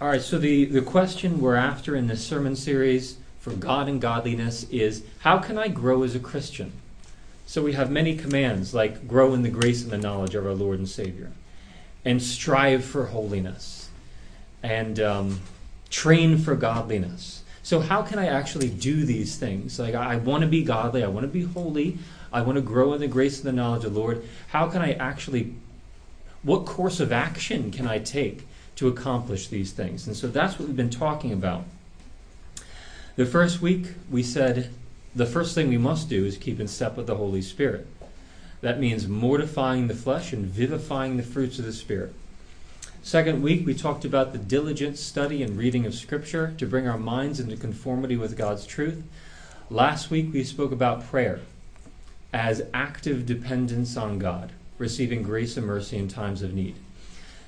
[0.00, 4.00] All right, so the, the question we're after in this sermon series for God and
[4.00, 6.70] godliness is how can I grow as a Christian?
[7.46, 10.54] So we have many commands like grow in the grace and the knowledge of our
[10.54, 11.32] Lord and Savior,
[12.04, 13.88] and strive for holiness,
[14.62, 15.40] and um,
[15.90, 17.42] train for godliness.
[17.64, 19.80] So, how can I actually do these things?
[19.80, 21.98] Like, I, I want to be godly, I want to be holy,
[22.32, 24.24] I want to grow in the grace and the knowledge of the Lord.
[24.48, 25.54] How can I actually,
[26.44, 28.44] what course of action can I take
[28.78, 30.06] to accomplish these things?
[30.06, 31.64] And so that's what we've been talking about.
[33.16, 34.70] The first week, we said
[35.14, 37.88] the first thing we must do is keep in step with the Holy Spirit.
[38.60, 42.14] That means mortifying the flesh and vivifying the fruits of the Spirit.
[43.02, 46.98] Second week, we talked about the diligent study and reading of Scripture to bring our
[46.98, 49.02] minds into conformity with God's truth.
[49.70, 51.40] Last week, we spoke about prayer
[52.32, 56.76] as active dependence on God, receiving grace and mercy in times of need.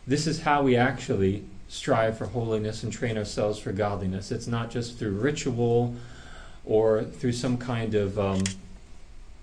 [0.07, 4.33] This is how we actually strive for holiness and train ourselves for godliness.
[4.33, 5.95] It's not just through ritual
[6.65, 8.42] or through some kind of um,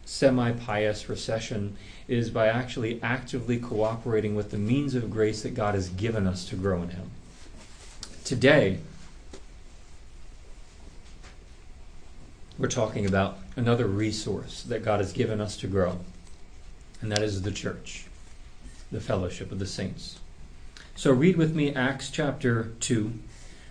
[0.05, 1.77] semi pious recession.
[2.07, 6.27] It is by actually actively cooperating with the means of grace that God has given
[6.27, 7.11] us to grow in Him.
[8.23, 8.79] Today,
[12.57, 15.99] we're talking about another resource that God has given us to grow,
[17.01, 18.05] and that is the church,
[18.91, 20.19] the fellowship of the saints.
[20.97, 23.13] So read with me Acts chapter 2,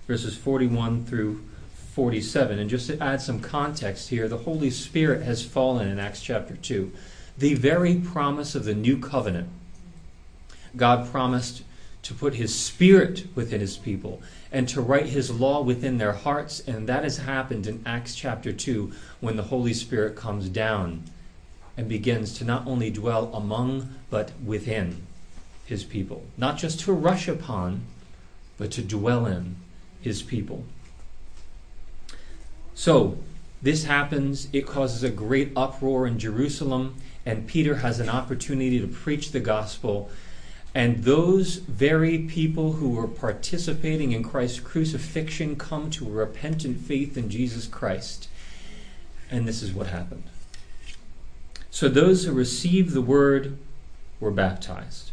[0.06, 1.42] verses 41 through
[1.90, 2.60] 47.
[2.60, 6.54] And just to add some context here, the Holy Spirit has fallen in Acts chapter
[6.54, 6.92] 2.
[7.36, 9.48] The very promise of the new covenant.
[10.76, 11.64] God promised
[12.02, 16.60] to put his spirit within his people and to write his law within their hearts.
[16.60, 21.02] And that has happened in Acts chapter 2 when the Holy Spirit comes down
[21.76, 25.05] and begins to not only dwell among, but within
[25.66, 26.24] his people.
[26.38, 27.82] Not just to rush upon,
[28.56, 29.56] but to dwell in
[30.00, 30.64] his people.
[32.74, 33.18] So,
[33.60, 36.94] this happens, it causes a great uproar in Jerusalem,
[37.26, 40.10] and Peter has an opportunity to preach the gospel
[40.76, 47.16] and those very people who were participating in Christ's crucifixion come to a repentant faith
[47.16, 48.28] in Jesus Christ.
[49.30, 50.24] And this is what happened.
[51.70, 53.56] So those who received the word
[54.20, 55.12] were baptized.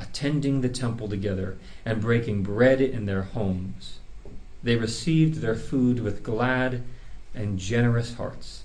[0.00, 3.98] attending the temple together and breaking bread in their homes,
[4.62, 6.82] they received their food with glad
[7.34, 8.64] and generous hearts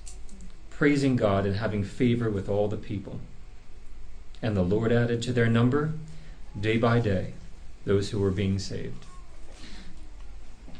[0.76, 3.20] praising God and having favor with all the people.
[4.42, 5.94] And the Lord added to their number,
[6.60, 7.34] day by day,
[7.86, 9.06] those who were being saved.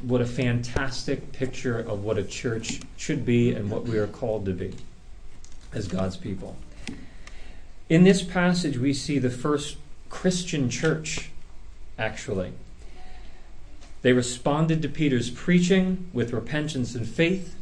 [0.02, 4.46] What a fantastic picture of what a church should be and what we are called
[4.46, 4.76] to be
[5.74, 6.58] as God's people.
[7.88, 9.78] In this passage, we see the first
[10.10, 11.32] Christian church,
[11.98, 12.54] actually.
[14.02, 17.56] They responded to Peter's preaching with repentance and faith.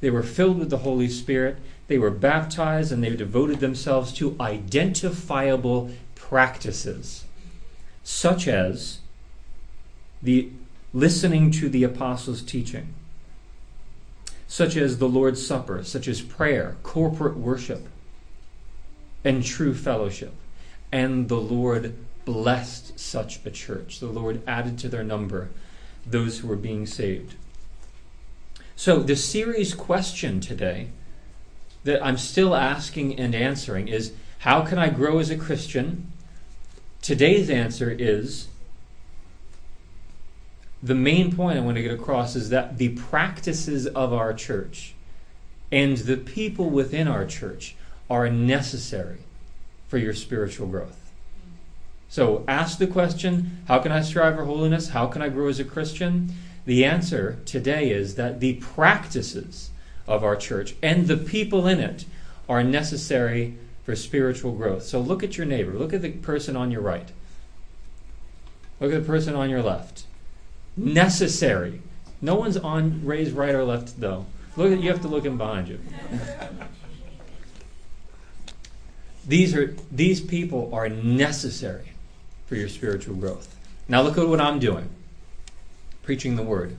[0.00, 1.58] They were filled with the Holy Spirit.
[1.88, 7.24] They were baptized and they devoted themselves to identifiable practices,
[8.02, 8.98] such as
[10.22, 10.50] the
[10.92, 12.94] listening to the apostles' teaching,
[14.46, 17.88] such as the Lord's Supper, such as prayer, corporate worship,
[19.24, 20.32] and true fellowship.
[20.90, 21.94] And the Lord
[22.24, 24.00] blessed such a church.
[24.00, 25.50] The Lord added to their number
[26.06, 27.34] those who were being saved.
[28.76, 30.88] So, the series question today
[31.84, 36.12] that I'm still asking and answering is how can I grow as a Christian?
[37.02, 38.48] Today's answer is
[40.82, 44.94] the main point I want to get across is that the practices of our church
[45.72, 47.74] and the people within our church
[48.08, 49.18] are necessary
[49.88, 51.10] for your spiritual growth.
[52.08, 54.90] So ask the question how can I strive for holiness?
[54.90, 56.32] How can I grow as a Christian?
[56.64, 59.70] The answer today is that the practices
[60.06, 62.04] of our church and the people in it
[62.48, 63.54] are necessary
[63.84, 64.84] for spiritual growth.
[64.84, 67.10] So look at your neighbor, look at the person on your right,
[68.80, 70.04] look at the person on your left.
[70.76, 71.82] Necessary.
[72.20, 74.26] No one's on raised right or left though.
[74.56, 75.80] Look at you have to look in behind you.
[79.28, 81.92] these are these people are necessary
[82.46, 83.54] for your spiritual growth.
[83.86, 84.88] Now look at what I'm doing.
[86.02, 86.74] preaching the word.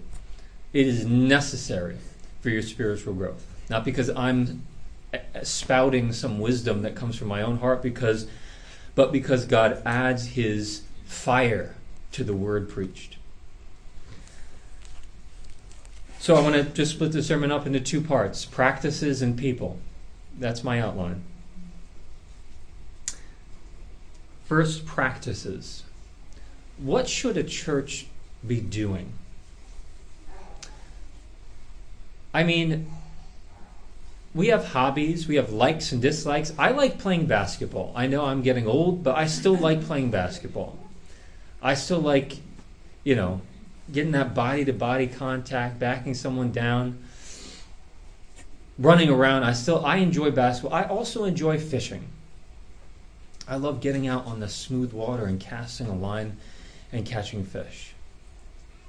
[0.74, 1.98] It is necessary
[2.42, 3.46] for your spiritual growth.
[3.70, 4.64] Not because I'm
[5.14, 8.28] uh, uh, spouting some wisdom that comes from my own heart because
[8.96, 11.76] but because God adds his fire
[12.14, 13.18] to the word preached.
[16.18, 19.78] So I want to just split the sermon up into two parts practices and people.
[20.40, 21.24] That's my outline.
[24.50, 25.84] First, practices.
[26.80, 28.08] What should a church
[28.48, 29.14] be doing?
[32.34, 32.92] I mean,
[34.34, 36.52] we have hobbies, we have likes and dislikes.
[36.58, 37.94] I like playing basketball.
[37.96, 40.80] I know I'm getting old, but I still like playing basketball.
[41.62, 42.38] I still like,
[43.04, 43.42] you know,
[43.94, 46.98] getting that body to body contact, backing someone down,
[48.80, 49.44] running around.
[49.44, 50.74] I still I enjoy basketball.
[50.74, 52.08] I also enjoy fishing.
[53.50, 56.38] I love getting out on the smooth water and casting a line
[56.92, 57.94] and catching fish.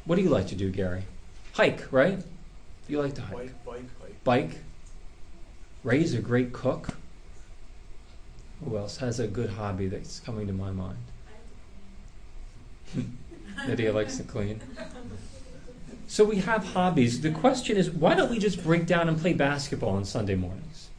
[0.04, 1.04] What do you like to do, Gary?
[1.54, 2.22] Hike, right?
[2.86, 3.36] You like to hike.
[3.36, 4.24] Bike, bike, hike.
[4.24, 4.58] Bike.
[5.82, 6.98] Ray's a great cook.
[8.62, 10.98] Who else has a good hobby that's coming to my mind?
[13.66, 14.60] Lydia likes to clean.
[16.06, 17.22] So we have hobbies.
[17.22, 20.90] The question is, why don't we just break down and play basketball on Sunday mornings?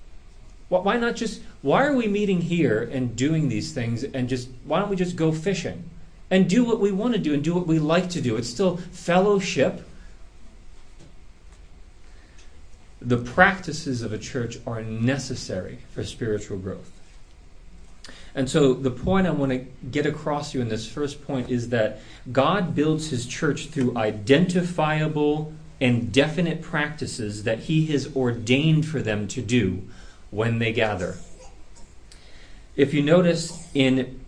[0.72, 4.80] Why not just, why are we meeting here and doing these things and just, why
[4.80, 5.84] don't we just go fishing
[6.30, 8.38] and do what we want to do and do what we like to do?
[8.38, 9.86] It's still fellowship.
[13.02, 16.90] The practices of a church are necessary for spiritual growth.
[18.34, 21.50] And so the point I want to get across to you in this first point
[21.50, 22.00] is that
[22.32, 29.28] God builds his church through identifiable and definite practices that he has ordained for them
[29.28, 29.84] to do
[30.32, 31.18] when they gather.
[32.76, 34.20] If you notice in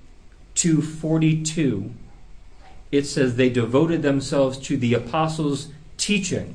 [0.56, 1.92] 242,
[2.92, 6.54] it says they devoted themselves to the apostles' teaching.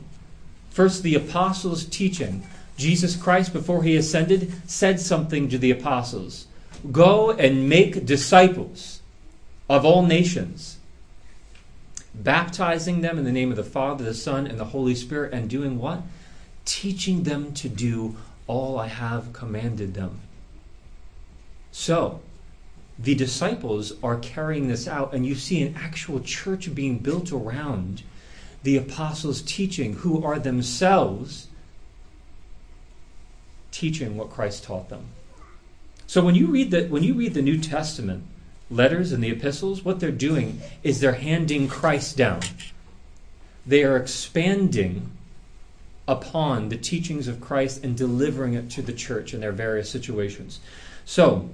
[0.70, 2.46] First, the apostles' teaching.
[2.76, 6.46] Jesus Christ, before he ascended, said something to the apostles
[6.92, 9.02] Go and make disciples
[9.68, 10.78] of all nations,
[12.14, 15.50] baptizing them in the name of the Father, the Son, and the Holy Spirit, and
[15.50, 16.02] doing what?
[16.64, 18.16] Teaching them to do
[18.48, 20.22] all I have commanded them.
[21.70, 22.20] So,
[22.98, 28.02] the disciples are carrying this out, and you see an actual church being built around
[28.64, 31.46] the apostles' teaching, who are themselves
[33.70, 35.06] teaching what Christ taught them.
[36.08, 38.24] So when you read the when you read the New Testament
[38.70, 42.40] letters and the epistles, what they're doing is they're handing Christ down.
[43.66, 45.10] They are expanding
[46.08, 50.58] upon the teachings of Christ and delivering it to the church in their various situations.
[51.05, 51.49] So,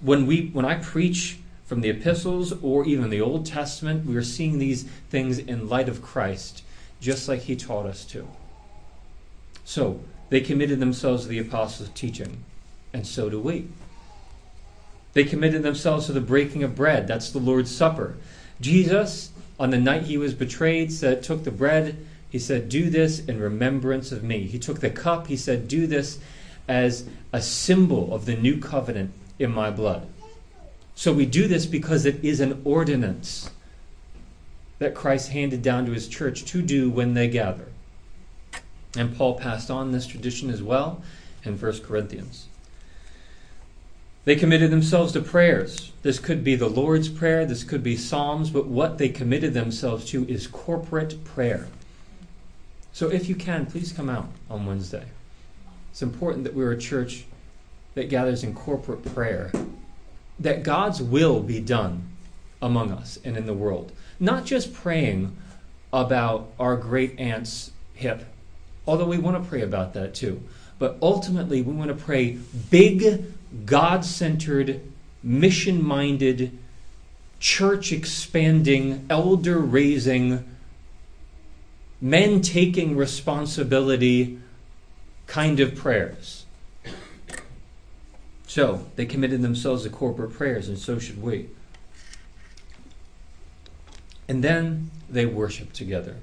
[0.00, 4.22] when we when I preach from the epistles or even the Old Testament, we are
[4.22, 6.62] seeing these things in light of Christ,
[7.00, 8.28] just like he taught us to.
[9.64, 12.44] So, they committed themselves to the apostles' teaching
[12.92, 13.68] and so do we.
[15.12, 17.06] They committed themselves to the breaking of bread.
[17.08, 18.16] That's the Lord's Supper.
[18.60, 22.06] Jesus, on the night he was betrayed, said, took the bread.
[22.30, 24.46] He said, Do this in remembrance of me.
[24.46, 25.28] He took the cup.
[25.28, 26.18] He said, Do this
[26.66, 30.06] as a symbol of the new covenant in my blood.
[30.94, 33.50] So we do this because it is an ordinance
[34.78, 37.68] that Christ handed down to his church to do when they gather.
[38.96, 41.02] And Paul passed on this tradition as well
[41.44, 42.46] in 1 Corinthians.
[44.24, 45.92] They committed themselves to prayers.
[46.02, 50.04] This could be the Lord's Prayer, this could be Psalms, but what they committed themselves
[50.10, 51.68] to is corporate prayer.
[52.98, 55.04] So if you can, please come out on Wednesday.
[55.92, 57.26] It's important that we're a church
[57.94, 59.52] that gathers in corporate prayer,
[60.40, 62.08] that God's will be done
[62.60, 63.92] among us and in the world.
[64.18, 65.36] Not just praying
[65.92, 68.24] about our great aunt's hip,
[68.84, 70.42] although we want to pray about that too.
[70.80, 72.36] But ultimately, we want to pray
[72.68, 73.32] big
[73.64, 74.80] God centered,
[75.22, 76.58] mission minded,
[77.38, 80.44] church expanding, elder raising,
[82.00, 84.38] men taking responsibility
[85.26, 86.46] kind of prayers.
[88.46, 91.48] So they committed themselves to corporate prayers, and so should we.
[94.26, 96.16] And then they worship together,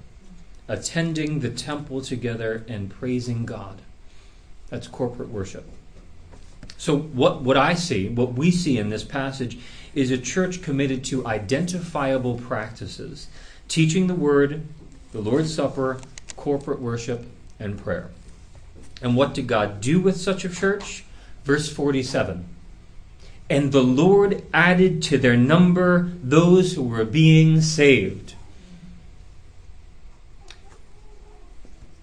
[0.67, 3.81] attending the temple together and praising God.
[4.69, 5.65] That's corporate worship.
[6.77, 9.57] So, what, what I see, what we see in this passage,
[9.93, 13.27] is a church committed to identifiable practices
[13.67, 14.63] teaching the word,
[15.15, 16.01] the Lord's Supper,
[16.35, 17.25] corporate worship,
[17.57, 18.09] and prayer.
[19.01, 21.05] And what did God do with such a church?
[21.45, 22.43] Verse 47
[23.49, 28.35] And the Lord added to their number those who were being saved.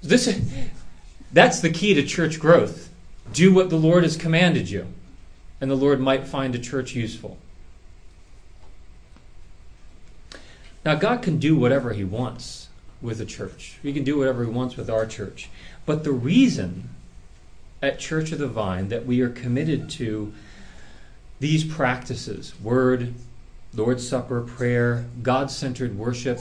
[0.03, 0.41] This,
[1.31, 2.89] that's the key to church growth.
[3.35, 4.87] Do what the Lord has commanded you,
[5.61, 7.37] and the Lord might find a church useful.
[10.83, 12.62] Now, God can do whatever He wants
[13.03, 13.79] with a church.
[13.83, 15.51] He can do whatever He wants with our church.
[15.85, 16.89] But the reason
[17.83, 20.33] at Church of the Vine that we are committed to
[21.41, 23.13] these practices word,
[23.75, 26.39] Lord's Supper, prayer, God centered worship,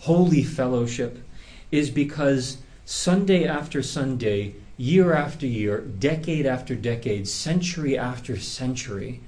[0.00, 1.22] holy fellowship
[1.70, 9.20] is because Sunday after Sunday, year after year, decade after decade, century after century,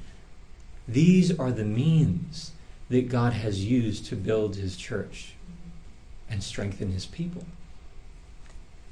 [0.86, 2.52] these are the means
[2.88, 5.34] that God has used to build his church
[6.30, 7.44] and strengthen his people.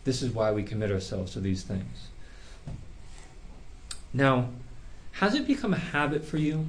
[0.05, 2.09] This is why we commit ourselves to these things.
[4.13, 4.49] Now,
[5.13, 6.67] has it become a habit for you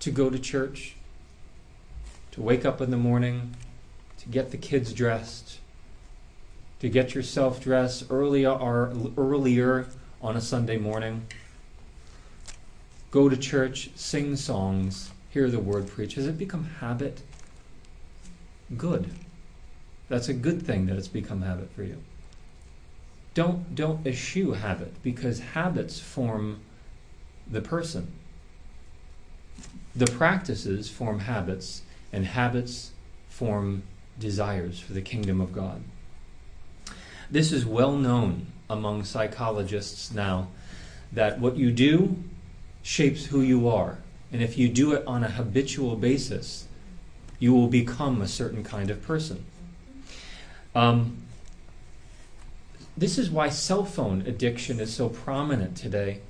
[0.00, 0.96] to go to church?
[2.32, 3.54] To wake up in the morning,
[4.18, 5.60] to get the kids dressed,
[6.80, 9.86] to get yourself dressed earlier or earlier
[10.20, 11.26] on a Sunday morning,
[13.10, 16.16] go to church, sing songs, hear the word preached.
[16.16, 17.22] Has it become habit?
[18.76, 19.10] Good.
[20.08, 21.98] That's a good thing that it's become habit for you.
[23.34, 26.60] Don't don't eschew habit because habits form
[27.50, 28.12] the person.
[29.96, 31.82] The practices form habits,
[32.12, 32.92] and habits
[33.28, 33.82] form
[34.18, 35.82] desires for the kingdom of God.
[37.30, 40.48] This is well known among psychologists now
[41.12, 42.16] that what you do
[42.82, 43.98] shapes who you are.
[44.32, 46.66] And if you do it on a habitual basis,
[47.38, 49.44] you will become a certain kind of person.
[50.74, 51.22] Um,
[52.96, 56.20] this is why cell phone addiction is so prominent today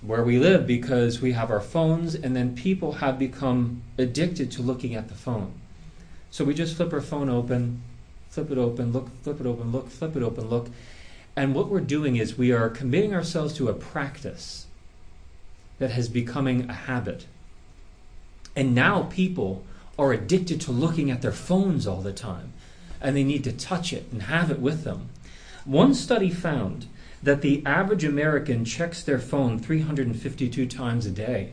[0.00, 4.62] where we live because we have our phones and then people have become addicted to
[4.62, 5.52] looking at the phone.
[6.30, 7.82] So we just flip our phone open,
[8.28, 10.68] flip it open, look, flip it open, look, flip it open, look.
[11.34, 14.66] And what we're doing is we are committing ourselves to a practice
[15.78, 17.26] that has becoming a habit.
[18.54, 19.64] And now people
[19.98, 22.52] are addicted to looking at their phones all the time
[23.00, 25.08] and they need to touch it and have it with them.
[25.64, 26.86] One study found
[27.22, 31.52] that the average American checks their phone 352 times a day,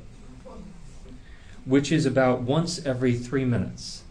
[1.65, 4.03] which is about once every three minutes.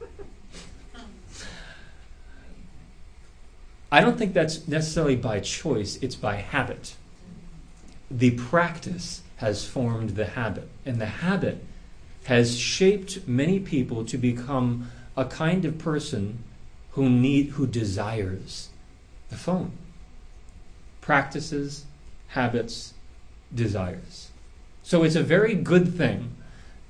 [3.91, 6.97] I don't think that's necessarily by choice, it's by habit.
[8.11, 11.65] The practice has formed the habit, and the habit
[12.25, 16.43] has shaped many people to become a kind of person
[16.95, 18.71] who need who desires
[19.29, 19.73] the phone
[21.01, 21.85] practices,
[22.29, 22.95] habits,
[23.55, 24.31] desires.
[24.83, 26.35] So it's a very good thing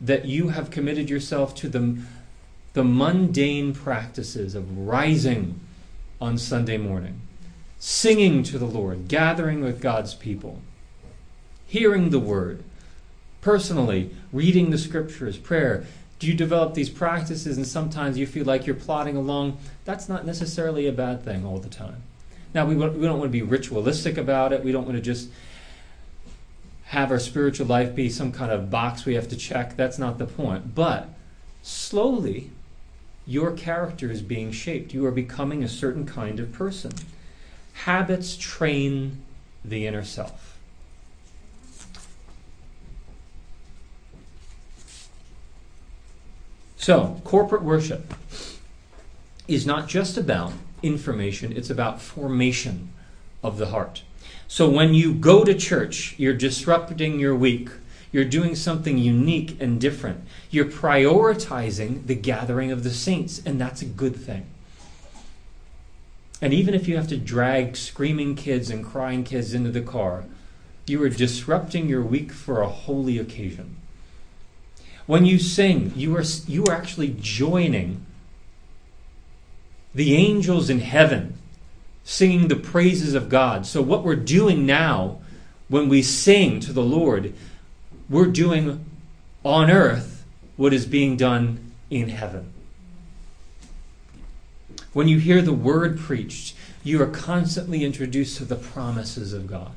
[0.00, 1.98] that you have committed yourself to the,
[2.74, 5.58] the mundane practices of rising
[6.20, 7.22] on Sunday morning,
[7.80, 10.60] singing to the Lord, gathering with God's people,
[11.66, 12.62] hearing the word,
[13.40, 15.86] personally reading the scriptures, prayer.
[16.18, 19.58] Do you develop these practices and sometimes you feel like you're plodding along?
[19.84, 22.02] That's not necessarily a bad thing all the time.
[22.54, 24.62] Now, we, we don't want to be ritualistic about it.
[24.62, 25.28] We don't want to just
[26.86, 29.76] have our spiritual life be some kind of box we have to check.
[29.76, 30.74] That's not the point.
[30.74, 31.08] But
[31.62, 32.50] slowly,
[33.26, 34.94] your character is being shaped.
[34.94, 36.92] You are becoming a certain kind of person.
[37.72, 39.22] Habits train
[39.64, 40.53] the inner self.
[46.84, 48.12] So, corporate worship
[49.48, 52.92] is not just about information, it's about formation
[53.42, 54.02] of the heart.
[54.48, 57.70] So when you go to church, you're disrupting your week.
[58.12, 60.26] You're doing something unique and different.
[60.50, 64.44] You're prioritizing the gathering of the saints, and that's a good thing.
[66.42, 70.24] And even if you have to drag screaming kids and crying kids into the car,
[70.84, 73.76] you are disrupting your week for a holy occasion.
[75.06, 78.04] When you sing, you are, you are actually joining
[79.94, 81.38] the angels in heaven
[82.04, 83.66] singing the praises of God.
[83.66, 85.18] So, what we're doing now
[85.68, 87.32] when we sing to the Lord,
[88.08, 88.84] we're doing
[89.42, 90.24] on earth
[90.56, 92.52] what is being done in heaven.
[94.92, 99.72] When you hear the word preached, you are constantly introduced to the promises of God,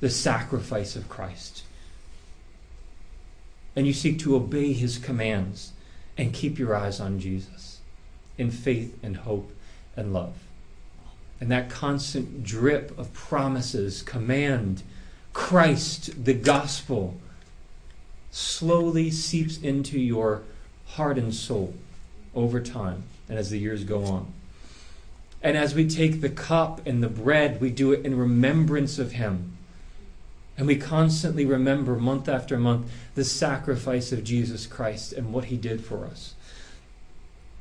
[0.00, 1.64] the sacrifice of Christ.
[3.76, 5.72] And you seek to obey his commands
[6.16, 7.80] and keep your eyes on Jesus
[8.38, 9.50] in faith and hope
[9.96, 10.34] and love.
[11.40, 14.82] And that constant drip of promises, command,
[15.32, 17.16] Christ, the gospel,
[18.30, 20.42] slowly seeps into your
[20.86, 21.74] heart and soul
[22.34, 24.32] over time and as the years go on.
[25.42, 29.12] And as we take the cup and the bread, we do it in remembrance of
[29.12, 29.53] him.
[30.56, 35.56] And we constantly remember month after month the sacrifice of Jesus Christ and what he
[35.56, 36.34] did for us.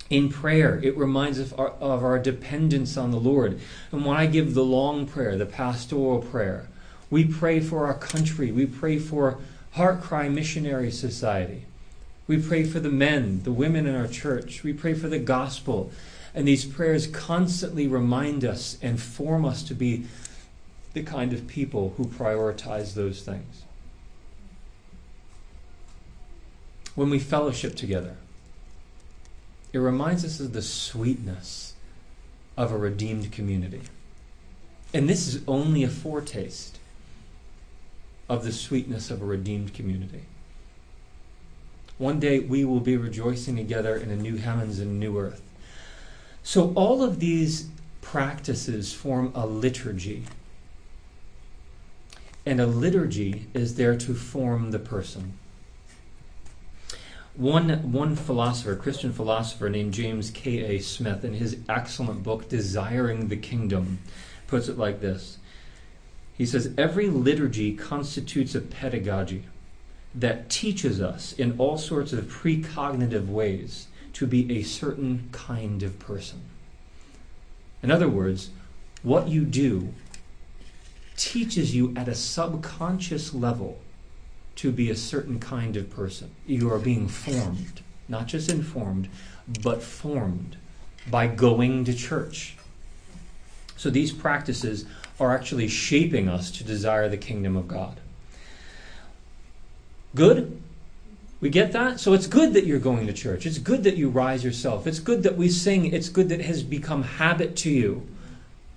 [0.09, 3.59] In prayer, it reminds us of our, of our dependence on the Lord.
[3.91, 6.67] And when I give the long prayer, the pastoral prayer,
[7.09, 8.51] we pray for our country.
[8.51, 9.39] We pray for
[9.75, 11.65] HeartCry Missionary Society.
[12.27, 14.63] We pray for the men, the women in our church.
[14.63, 15.91] We pray for the gospel.
[16.35, 20.05] And these prayers constantly remind us and form us to be
[20.93, 23.63] the kind of people who prioritize those things.
[26.95, 28.17] When we fellowship together,
[29.71, 31.73] it reminds us of the sweetness
[32.55, 33.81] of a redeemed community.
[34.93, 36.77] And this is only a foretaste
[38.29, 40.23] of the sweetness of a redeemed community.
[41.97, 45.41] One day we will be rejoicing together in a new heavens and new earth.
[46.43, 47.69] So all of these
[48.01, 50.25] practices form a liturgy
[52.45, 55.37] and a liturgy is there to form the person.
[57.35, 60.79] One, one philosopher, Christian philosopher named James K.A.
[60.79, 63.99] Smith, in his excellent book, Desiring the Kingdom,
[64.45, 65.39] puts it like this
[66.37, 69.45] He says, Every liturgy constitutes a pedagogy
[70.13, 75.97] that teaches us in all sorts of precognitive ways to be a certain kind of
[75.97, 76.41] person.
[77.81, 78.51] In other words,
[79.01, 79.93] what you do
[81.17, 83.79] teaches you at a subconscious level
[84.55, 86.31] to be a certain kind of person.
[86.45, 89.09] You are being formed, not just informed,
[89.61, 90.57] but formed
[91.09, 92.55] by going to church.
[93.75, 94.85] So these practices
[95.19, 97.99] are actually shaping us to desire the kingdom of God.
[100.15, 100.61] Good?
[101.41, 101.99] We get that?
[101.99, 103.45] So it's good that you're going to church.
[103.45, 104.87] It's good that you rise yourself.
[104.87, 105.87] It's good that we sing.
[105.87, 108.07] It's good that it has become habit to you.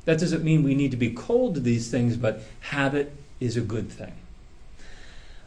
[0.07, 3.61] That doesn't mean we need to be cold to these things, but habit is a
[3.61, 4.13] good thing.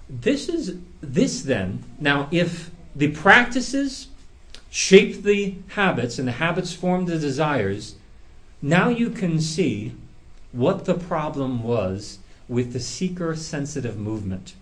[0.09, 1.83] This is this then.
[1.99, 4.07] Now, if the practices
[4.69, 7.95] shape the habits and the habits form the desires,
[8.61, 9.93] now you can see
[10.51, 14.55] what the problem was with the seeker sensitive movement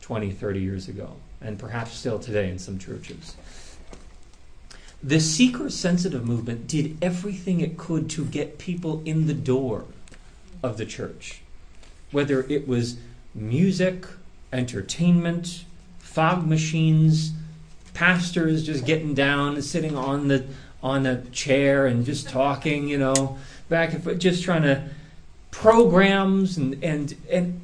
[0.00, 3.36] 20, 30 years ago, and perhaps still today in some churches.
[5.02, 9.84] The seeker sensitive movement did everything it could to get people in the door
[10.62, 11.40] of the church,
[12.10, 12.96] whether it was
[13.34, 14.06] music,
[14.52, 15.64] entertainment,
[15.98, 17.32] fog machines,
[17.94, 20.46] pastors just getting down, and sitting on the
[20.82, 24.88] on a chair and just talking, you know, back and forth, just trying to
[25.50, 27.60] programs and and and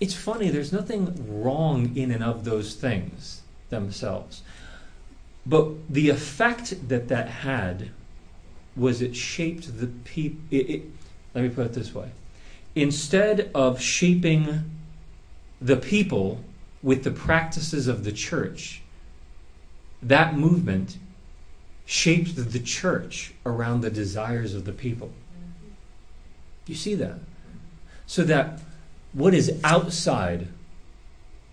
[0.00, 0.48] it's funny.
[0.48, 4.42] There's nothing wrong in and of those things themselves.
[5.44, 7.90] But the effect that that had
[8.76, 10.40] was it shaped the people.
[11.34, 12.10] Let me put it this way.
[12.74, 14.70] Instead of shaping
[15.60, 16.42] the people
[16.82, 18.82] with the practices of the church,
[20.02, 20.96] that movement
[21.84, 25.12] shaped the church around the desires of the people.
[26.66, 27.18] You see that?
[28.06, 28.60] So that
[29.12, 30.48] what is outside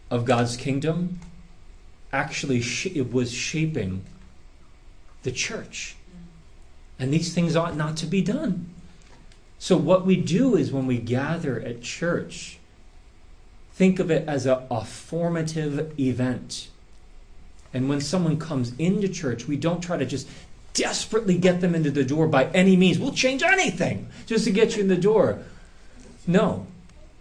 [0.09, 1.19] of God's kingdom
[2.11, 4.03] actually it was shaping
[5.23, 5.95] the church.
[6.97, 8.69] And these things ought not to be done.
[9.57, 12.59] So, what we do is when we gather at church,
[13.73, 16.69] think of it as a, a formative event.
[17.73, 20.27] And when someone comes into church, we don't try to just
[20.73, 22.99] desperately get them into the door by any means.
[22.99, 25.39] We'll change anything just to get you in the door.
[26.25, 26.67] No.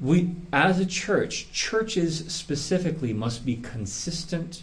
[0.01, 4.63] We, as a church, churches specifically must be consistent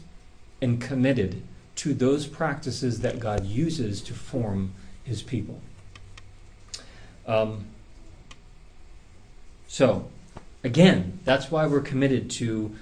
[0.61, 1.41] and committed
[1.75, 5.59] to those practices that God uses to form his people.
[7.27, 7.65] Um,
[9.67, 10.07] so,
[10.63, 12.75] again, that's why we're committed to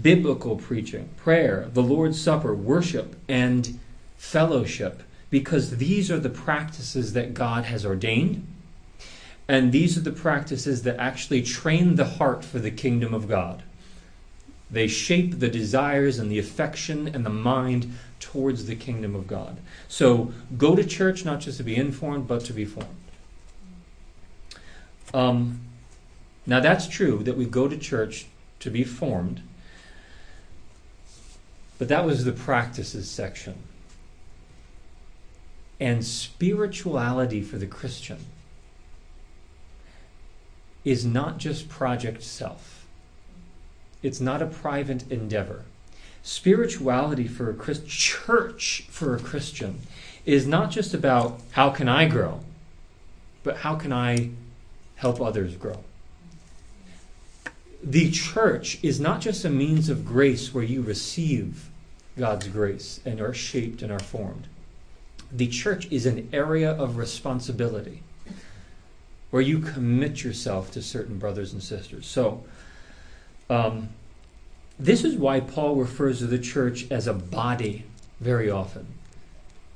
[0.00, 3.78] biblical preaching, prayer, the Lord's Supper, worship, and
[4.16, 8.46] fellowship, because these are the practices that God has ordained.
[9.48, 13.64] And these are the practices that actually train the heart for the kingdom of God.
[14.70, 19.56] They shape the desires and the affection and the mind towards the kingdom of God.
[19.88, 22.88] So go to church not just to be informed, but to be formed.
[25.12, 25.60] Um,
[26.46, 28.26] now that's true that we go to church
[28.60, 29.42] to be formed,
[31.78, 33.54] but that was the practices section.
[35.80, 38.18] And spirituality for the Christian
[40.84, 42.79] is not just project self
[44.02, 45.64] it's not a private endeavor.
[46.22, 49.80] Spirituality for a Christ, church for a Christian
[50.26, 52.40] is not just about how can I grow,
[53.42, 54.30] but how can I
[55.00, 55.82] help others grow.
[57.82, 61.70] The church is not just a means of grace where you receive
[62.18, 64.46] God's grace and are shaped and are formed.
[65.32, 68.02] The church is an area of responsibility
[69.30, 72.06] where you commit yourself to certain brothers and sisters.
[72.06, 72.44] So,
[73.50, 73.90] um,
[74.78, 77.84] this is why Paul refers to the church as a body
[78.20, 78.86] very often.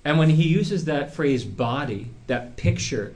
[0.04, 3.14] And when he uses that phrase body, that picture,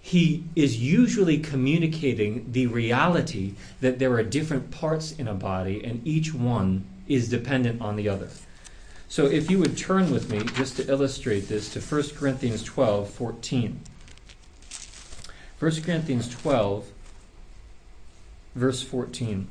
[0.00, 6.06] he is usually communicating the reality that there are different parts in a body and
[6.06, 8.28] each one is dependent on the other.
[9.08, 13.10] So if you would turn with me, just to illustrate this, to 1 Corinthians 12
[13.10, 13.80] 14.
[15.60, 16.90] 1 Corinthians 12,
[18.54, 19.46] verse 14.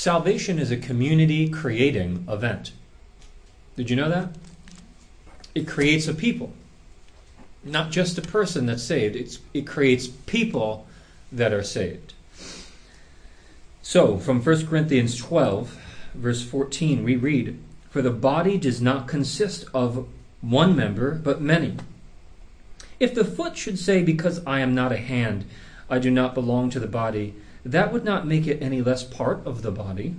[0.00, 2.72] Salvation is a community creating event.
[3.76, 4.30] Did you know that?
[5.54, 6.54] It creates a people,
[7.62, 9.14] not just a person that's saved.
[9.14, 10.86] It's, it creates people
[11.30, 12.14] that are saved.
[13.82, 15.78] So, from 1 Corinthians 12,
[16.14, 17.58] verse 14, we read
[17.90, 20.08] For the body does not consist of
[20.40, 21.76] one member, but many.
[22.98, 25.44] If the foot should say, Because I am not a hand,
[25.90, 27.34] I do not belong to the body,
[27.64, 30.14] that would not make it any less part of the body.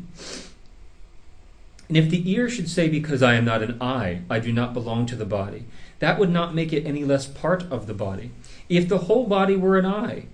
[1.88, 4.74] And if the ear should say, Because I am not an eye, I do not
[4.74, 5.66] belong to the body,
[6.00, 8.32] that would not make it any less part of the body.
[8.70, 10.28] If the whole body were an eye,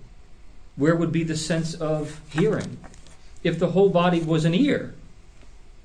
[0.76, 2.78] where would be the sense of hearing?
[3.44, 4.94] If the whole body was an ear,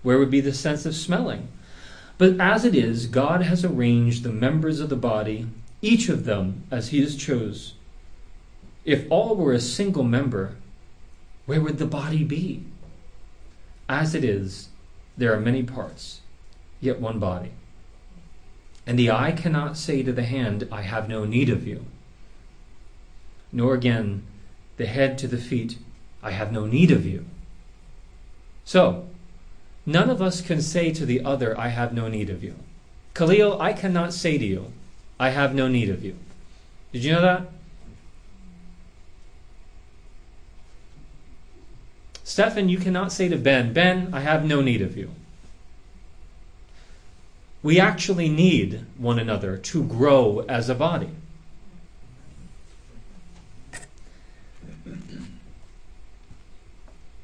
[0.02, 1.48] where would be the sense of smelling?
[2.18, 5.46] But as it is, God has arranged the members of the body,
[5.80, 7.74] each of them as He has chose.
[8.84, 10.56] If all were a single member,
[11.52, 12.62] where would the body be?
[13.86, 14.70] As it is,
[15.18, 16.22] there are many parts,
[16.80, 17.50] yet one body.
[18.86, 21.84] And the eye cannot say to the hand, I have no need of you.
[23.52, 24.22] Nor again
[24.78, 25.76] the head to the feet,
[26.22, 27.26] I have no need of you.
[28.64, 29.06] So,
[29.84, 32.54] none of us can say to the other, I have no need of you.
[33.12, 34.72] Khalil, I cannot say to you,
[35.20, 36.16] I have no need of you.
[36.94, 37.42] Did you know that?
[42.32, 45.10] Stefan, you cannot say to Ben, Ben, I have no need of you.
[47.62, 51.10] We actually need one another to grow as a body.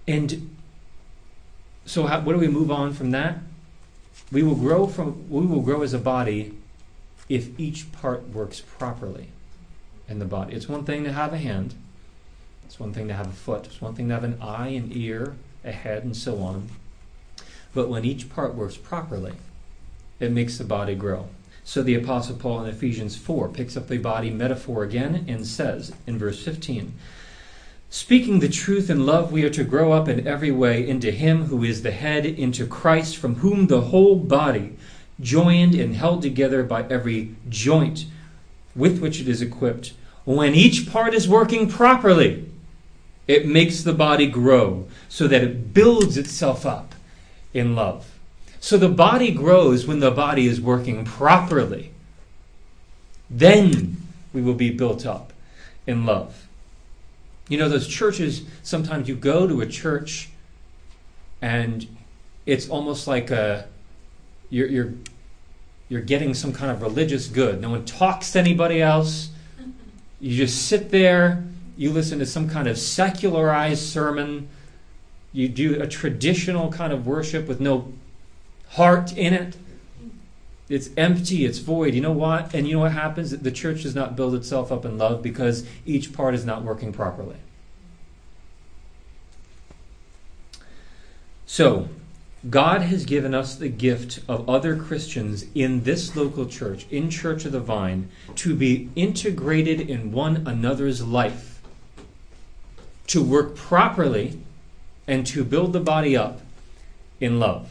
[0.06, 0.54] And
[1.86, 3.38] so, how, what do we move on from that?
[4.30, 6.54] We will grow from we will grow as a body
[7.30, 9.28] if each part works properly
[10.06, 10.54] in the body.
[10.54, 11.74] It's one thing to have a hand.
[12.68, 13.64] It's one thing to have a foot.
[13.64, 16.68] It's one thing to have an eye, an ear, a head, and so on.
[17.72, 19.32] But when each part works properly,
[20.20, 21.28] it makes the body grow.
[21.64, 25.94] So the Apostle Paul in Ephesians 4 picks up the body metaphor again and says
[26.06, 26.92] in verse 15,
[27.88, 31.44] Speaking the truth in love, we are to grow up in every way into Him
[31.44, 34.76] who is the head, into Christ, from whom the whole body,
[35.20, 38.04] joined and held together by every joint
[38.76, 39.94] with which it is equipped,
[40.26, 42.47] when each part is working properly,
[43.28, 46.94] it makes the body grow so that it builds itself up
[47.52, 48.18] in love.
[48.58, 51.92] So the body grows when the body is working properly.
[53.30, 53.98] Then
[54.32, 55.32] we will be built up
[55.86, 56.46] in love.
[57.48, 60.30] You know, those churches, sometimes you go to a church
[61.40, 61.86] and
[62.46, 63.68] it's almost like a,
[64.50, 64.94] you're, you're,
[65.88, 67.60] you're getting some kind of religious good.
[67.60, 69.30] No one talks to anybody else.
[70.20, 71.44] You just sit there,
[71.78, 74.48] you listen to some kind of secularized sermon,
[75.32, 77.92] you do a traditional kind of worship with no
[78.70, 79.56] heart in it.
[80.68, 81.94] It's empty, it's void.
[81.94, 82.52] You know what?
[82.52, 83.30] And you know what happens?
[83.30, 86.92] The church does not build itself up in love because each part is not working
[86.92, 87.36] properly.
[91.46, 91.88] So,
[92.50, 97.44] God has given us the gift of other Christians in this local church, in Church
[97.44, 101.47] of the Vine, to be integrated in one another's life,
[103.08, 104.40] to work properly,
[105.06, 106.40] and to build the body up
[107.20, 107.70] in love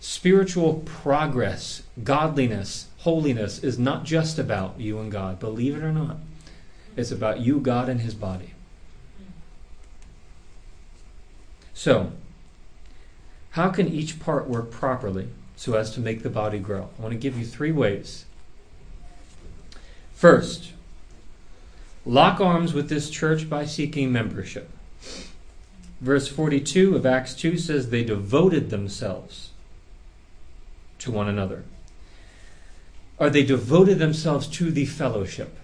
[0.00, 5.40] spiritual progress, godliness, holiness is not just about you and God.
[5.40, 6.18] Believe it or not,
[6.96, 8.54] it's about you, God, and His body.
[11.74, 12.12] So,
[13.50, 16.90] how can each part work properly so as to make the body grow?
[16.98, 18.24] I want to give you three ways.
[20.12, 20.72] First,
[22.04, 24.70] lock arms with this church by seeking membership.
[26.00, 29.50] Verse 42 of Acts 2 says they devoted themselves
[31.00, 31.64] to one another.
[33.18, 35.58] Or they devoted themselves to the fellowship.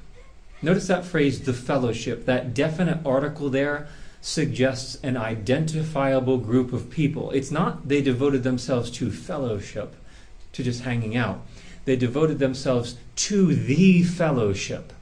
[0.60, 2.24] Notice that phrase, the fellowship.
[2.24, 3.86] That definite article there
[4.20, 7.30] suggests an identifiable group of people.
[7.32, 9.94] It's not they devoted themselves to fellowship,
[10.52, 11.42] to just hanging out.
[11.84, 14.92] They devoted themselves to the fellowship.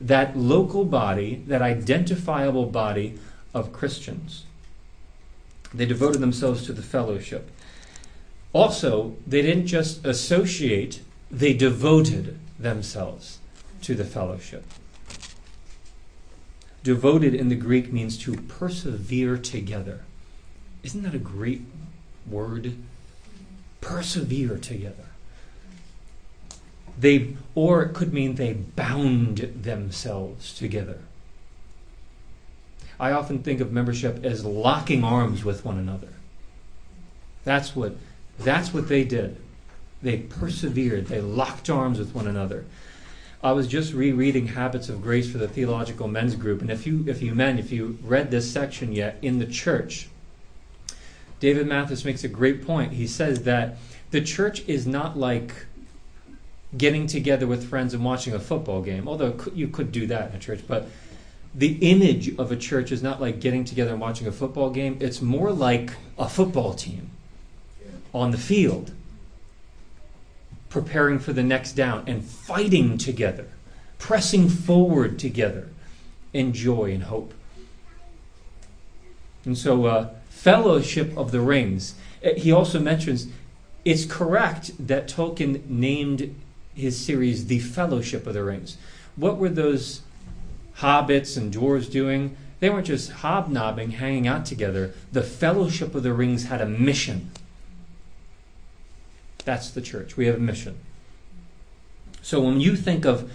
[0.00, 3.18] That local body, that identifiable body
[3.52, 4.44] of Christians.
[5.74, 7.50] They devoted themselves to the fellowship.
[8.52, 13.38] Also, they didn't just associate, they devoted themselves
[13.82, 14.64] to the fellowship.
[16.82, 20.04] Devoted in the Greek means to persevere together.
[20.82, 21.62] Isn't that a great
[22.26, 22.76] word?
[23.80, 25.07] Persevere together.
[26.98, 30.98] They, or it could mean they bound themselves together.
[32.98, 36.08] I often think of membership as locking arms with one another.
[37.44, 37.96] That's what,
[38.38, 39.36] that's what they did.
[40.02, 42.64] They persevered, they locked arms with one another.
[43.42, 47.04] I was just rereading Habits of Grace for the Theological Men's Group, and if you,
[47.06, 50.08] if you men, if you read this section yet in the church,
[51.38, 52.94] David Mathis makes a great point.
[52.94, 53.76] He says that
[54.10, 55.67] the church is not like
[56.76, 60.36] getting together with friends and watching a football game, although you could do that in
[60.36, 60.88] a church, but
[61.54, 64.98] the image of a church is not like getting together and watching a football game.
[65.00, 67.10] It's more like a football team
[68.12, 68.92] on the field,
[70.68, 73.48] preparing for the next down and fighting together,
[73.98, 75.68] pressing forward together
[76.32, 77.32] in joy and hope.
[79.44, 81.94] And so, uh, fellowship of the rings.
[82.24, 83.28] Uh, he also mentions
[83.84, 86.34] it's correct that Tolkien named
[86.78, 88.76] his series The Fellowship of the Rings.
[89.16, 90.02] What were those
[90.78, 92.36] hobbits and dwarves doing?
[92.60, 94.92] They weren't just hobnobbing, hanging out together.
[95.12, 97.30] The Fellowship of the Rings had a mission.
[99.44, 100.16] That's the church.
[100.16, 100.78] We have a mission.
[102.22, 103.32] So when you think of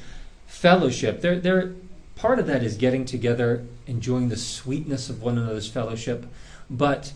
[0.47, 1.73] fellowship, there, there,
[2.15, 6.25] part of that is getting together, enjoying the sweetness of one another's fellowship.
[6.69, 7.13] But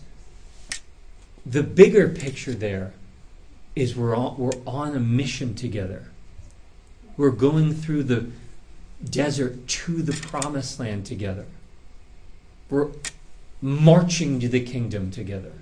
[1.46, 2.92] the bigger picture there
[3.76, 6.06] is we're, we're on a mission together.
[7.18, 8.30] We're going through the
[9.04, 11.46] desert to the promised land together.
[12.70, 12.88] We're
[13.60, 15.52] marching to the kingdom together.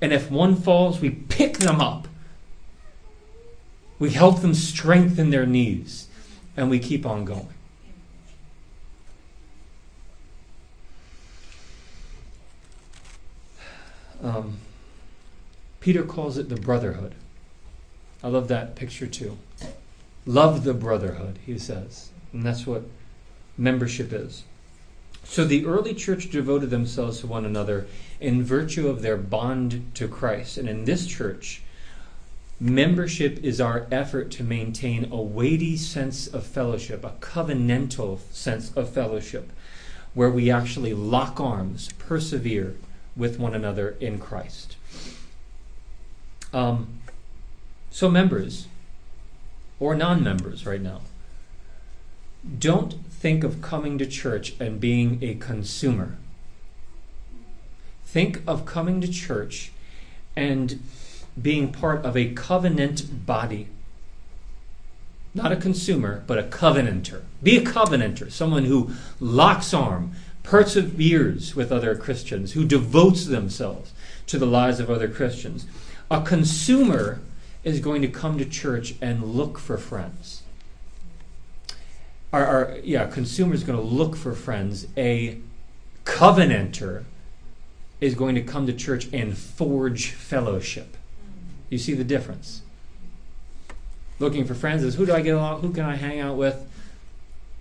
[0.00, 2.06] And if one falls, we pick them up.
[3.98, 6.06] We help them strengthen their knees.
[6.54, 7.48] And we keep on going.
[14.22, 14.58] Um,
[15.80, 17.14] Peter calls it the brotherhood.
[18.22, 19.38] I love that picture too.
[20.26, 22.10] Love the brotherhood, he says.
[22.32, 22.84] And that's what
[23.56, 24.44] membership is.
[25.24, 27.86] So the early church devoted themselves to one another
[28.20, 30.58] in virtue of their bond to Christ.
[30.58, 31.62] And in this church,
[32.58, 38.90] membership is our effort to maintain a weighty sense of fellowship, a covenantal sense of
[38.90, 39.50] fellowship,
[40.14, 42.76] where we actually lock arms, persevere
[43.16, 44.76] with one another in Christ.
[46.52, 46.98] Um,
[47.90, 48.66] so, members,
[49.80, 51.00] or non members right now,
[52.58, 56.16] don't think of coming to church and being a consumer.
[58.04, 59.72] Think of coming to church
[60.36, 60.82] and
[61.40, 63.68] being part of a covenant body.
[65.34, 67.22] Not a consumer, but a covenanter.
[67.42, 68.90] Be a covenanter, someone who
[69.20, 70.12] locks arm,
[70.42, 73.92] perseveres with other Christians, who devotes themselves
[74.26, 75.66] to the lives of other Christians.
[76.10, 77.20] A consumer
[77.64, 80.42] is going to come to church and look for friends
[82.32, 84.86] our, our yeah, consumer is going to look for friends.
[84.96, 85.38] A
[86.04, 87.04] covenanter
[88.00, 90.96] is going to come to church and forge fellowship.
[91.68, 92.62] You see the difference.
[94.18, 95.62] Looking for friends is who do I get along?
[95.62, 96.66] Who can I hang out with?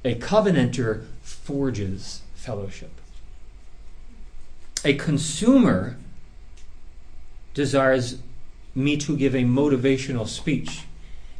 [0.03, 2.91] A covenanter forges fellowship.
[4.85, 5.97] A consumer
[7.53, 8.19] desires
[8.75, 10.83] me to give a motivational speech.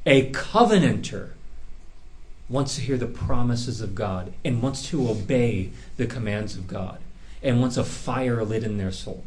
[0.05, 1.31] A covenanter
[2.47, 6.99] wants to hear the promises of God and wants to obey the commands of God
[7.43, 9.23] and wants a fire lit in their soul.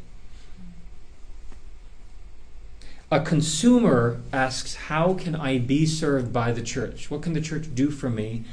[3.10, 7.10] A consumer asks, How can I be served by the church?
[7.10, 8.44] What can the church do for me?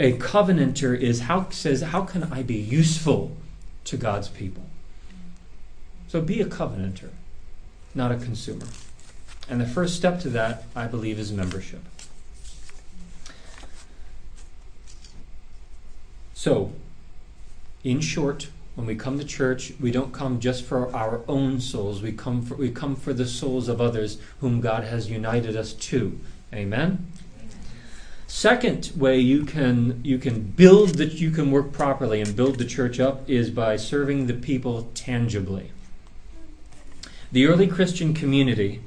[0.00, 3.36] A covenanter is how says, How can I be useful
[3.84, 4.64] to God's people?
[6.08, 7.10] So be a covenanter,
[7.94, 8.66] not a consumer.
[9.48, 11.82] And the first step to that, I believe, is membership.
[16.32, 16.72] So,
[17.82, 22.02] in short, when we come to church, we don't come just for our own souls.
[22.02, 25.72] We come for, we come for the souls of others whom God has united us
[25.72, 26.18] to.
[26.52, 27.06] Amen.
[28.26, 32.64] Second way you can you can build that you can work properly and build the
[32.64, 35.70] church up is by serving the people tangibly.
[37.34, 38.80] The early Christian community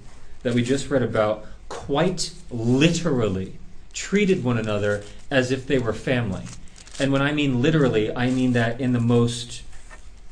[0.43, 3.59] that we just read about quite literally
[3.91, 6.43] treated one another as if they were family.
[6.97, 9.63] And when I mean literally, I mean that in the most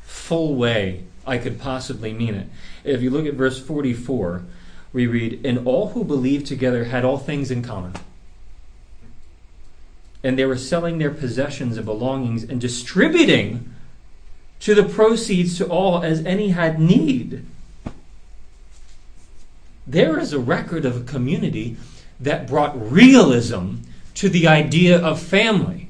[0.02, 2.48] full way I could possibly mean it.
[2.84, 4.44] If you look at verse 44,
[4.94, 7.92] we read, And all who believed together had all things in common
[10.24, 13.74] and they were selling their possessions and belongings and distributing
[14.60, 17.44] to the proceeds to all as any had need.
[19.86, 21.76] There is a record of a community
[22.18, 23.76] that brought realism
[24.14, 25.88] to the idea of family.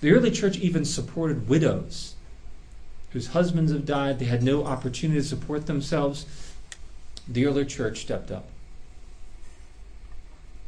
[0.00, 2.16] The early church even supported widows
[3.16, 6.26] whose husbands have died, they had no opportunity to support themselves.
[7.26, 8.46] The early church stepped up.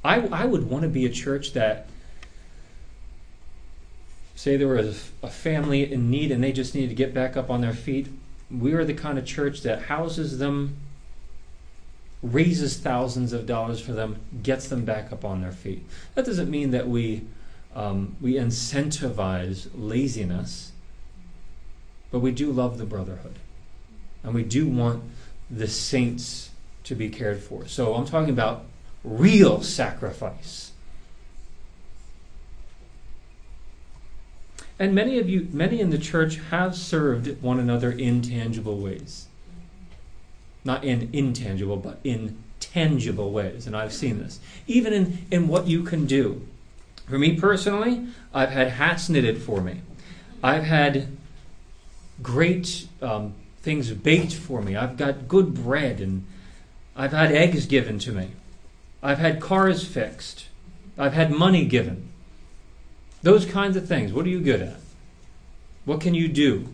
[0.02, 1.88] I, I would want to be a church that,
[4.35, 7.50] say, there was a family in need and they just needed to get back up
[7.50, 8.09] on their feet.
[8.50, 10.76] We are the kind of church that houses them,
[12.22, 15.84] raises thousands of dollars for them, gets them back up on their feet.
[16.14, 17.22] That doesn't mean that we
[17.74, 20.72] um, we incentivize laziness,
[22.11, 23.38] but we do love the brotherhood,
[24.22, 25.04] and we do want
[25.50, 26.50] the saints
[26.84, 27.66] to be cared for.
[27.68, 28.64] So I'm talking about
[29.04, 30.72] real sacrifice.
[34.79, 39.27] And many of you, many in the church have served one another in tangible ways.
[40.64, 43.67] Not in intangible, but in tangible ways.
[43.67, 44.38] And I've seen this.
[44.67, 46.47] Even in, in what you can do.
[47.09, 49.81] For me personally, I've had hats knitted for me.
[50.43, 51.09] I've had
[52.23, 54.77] great um, things baked for me.
[54.77, 56.27] I've got good bread and
[56.95, 58.31] I've had eggs given to me.
[59.03, 60.47] I've had cars fixed.
[60.97, 62.08] I've had money given.
[63.22, 64.12] Those kinds of things.
[64.12, 64.76] What are you good at?
[65.85, 66.68] What can you do?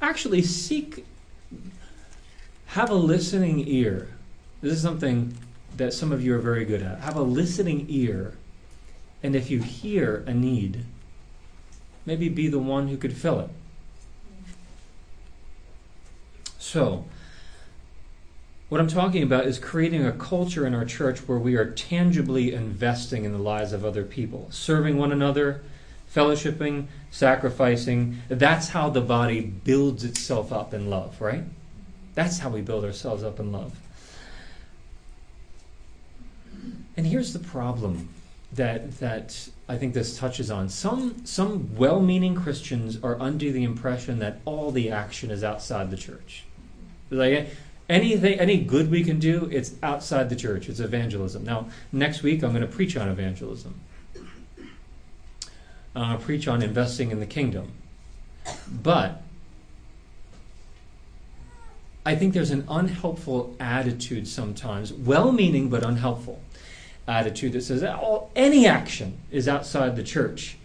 [0.00, 1.04] Actually, seek,
[2.66, 4.08] have a listening ear.
[4.60, 5.36] This is something
[5.76, 7.00] that some of you are very good at.
[7.00, 8.34] Have a listening ear.
[9.22, 10.84] And if you hear a need,
[12.04, 13.50] maybe be the one who could fill it.
[16.58, 17.06] So,
[18.68, 22.52] what I'm talking about is creating a culture in our church where we are tangibly
[22.54, 25.62] investing in the lives of other people, serving one another,
[26.12, 28.22] fellowshipping, sacrificing.
[28.28, 31.44] That's how the body builds itself up in love, right?
[32.14, 33.76] That's how we build ourselves up in love.
[36.96, 38.08] And here's the problem
[38.52, 40.68] that that I think this touches on.
[40.68, 45.96] Some some well-meaning Christians are under the impression that all the action is outside the
[45.96, 46.44] church.
[47.10, 47.50] Like
[47.88, 50.68] anything any good we can do it's outside the church.
[50.68, 51.44] It's evangelism.
[51.44, 53.80] Now next week i'm going to preach on evangelism.
[55.96, 57.72] I'm to preach on investing in the kingdom.
[58.70, 59.22] But
[62.06, 66.38] i think there's an unhelpful attitude sometimes well-meaning but unhelpful
[67.06, 70.56] attitude that says all, any action is outside the church.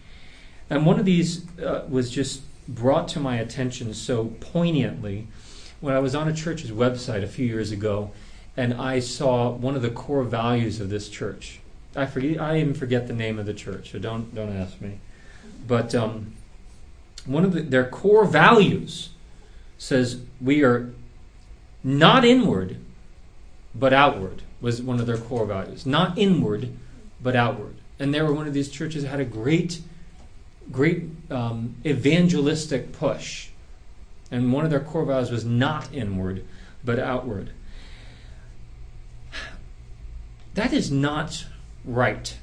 [0.68, 5.26] And one of these uh, was just brought to my attention so poignantly
[5.80, 8.10] when I was on a church's website a few years ago,
[8.56, 11.60] and I saw one of the core values of this church.
[11.96, 12.40] I forget.
[12.40, 15.00] I even forget the name of the church, so don't don't ask me.
[15.66, 16.34] But um,
[17.26, 19.10] one of the, their core values
[19.78, 20.92] says we are
[21.82, 22.76] not inward,
[23.74, 24.42] but outward.
[24.60, 25.86] Was one of their core values.
[25.86, 26.68] Not inward,
[27.22, 27.76] but outward.
[27.98, 29.80] And they were one of these churches that had a great,
[30.70, 33.49] great um, evangelistic push
[34.30, 36.44] and one of their core values was not inward,
[36.84, 37.50] but outward.
[40.54, 41.46] That is not
[41.84, 42.36] right.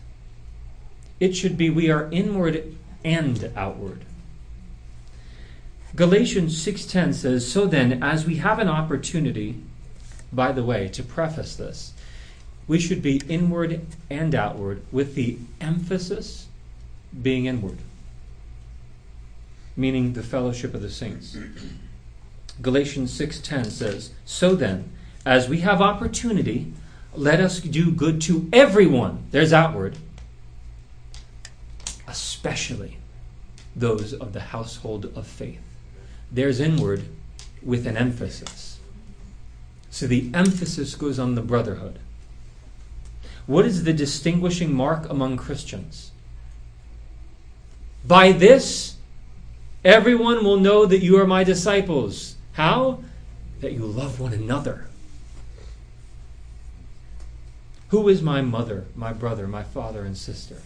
[1.19, 4.03] It should be we are inward and outward.
[5.95, 9.55] Galatians 6:10 says, "So then, as we have an opportunity,
[10.31, 11.93] by the way, to preface this,
[12.67, 16.47] we should be inward and outward with the emphasis
[17.21, 17.77] being inward."
[19.77, 21.37] Meaning the fellowship of the saints.
[22.61, 24.89] Galatians 6:10 says, "So then,
[25.25, 26.73] as we have opportunity,
[27.15, 29.97] let us do good to everyone." There's outward,
[32.07, 32.97] especially
[33.75, 35.61] those of the household of faith.
[36.31, 37.03] There's inward
[37.61, 38.79] with an emphasis.
[39.89, 41.99] So the emphasis goes on the brotherhood.
[43.45, 46.11] What is the distinguishing mark among Christians?
[48.05, 48.96] By this,
[49.87, 52.35] everyone will know that you are my disciples.
[52.51, 52.99] How?
[53.61, 54.87] That you love one another.
[57.87, 60.61] Who is my mother, my brother, my father, and sister?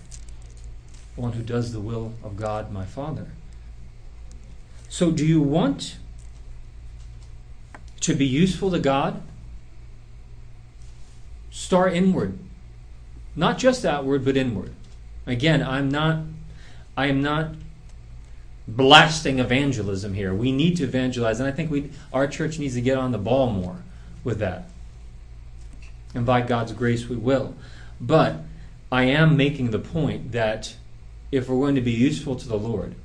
[1.15, 3.27] One who does the will of God, my Father.
[4.89, 5.97] So, do you want
[7.99, 9.21] to be useful to God?
[11.51, 12.39] Start inward.
[13.35, 14.73] Not just outward, but inward.
[15.27, 16.23] Again, I'm not
[16.97, 17.53] I am not
[18.67, 20.33] blasting evangelism here.
[20.33, 23.17] We need to evangelize, and I think we our church needs to get on the
[23.17, 23.77] ball more
[24.23, 24.69] with that.
[26.13, 27.55] And by God's grace we will.
[27.99, 28.37] But
[28.91, 30.75] I am making the point that
[31.31, 32.95] if we're going to be useful to the Lord,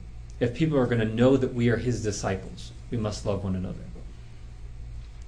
[0.40, 3.54] if people are going to know that we are his disciples, we must love one
[3.54, 3.78] another.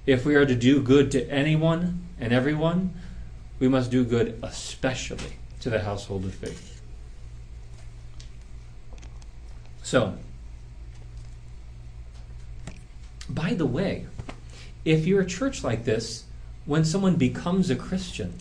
[0.05, 2.93] If we are to do good to anyone and everyone,
[3.59, 6.68] we must do good especially to the household of faith.
[9.89, 10.13] So,
[13.27, 14.05] by the way,
[14.85, 16.25] if you're a church like this,
[16.67, 18.35] when someone becomes a Christian,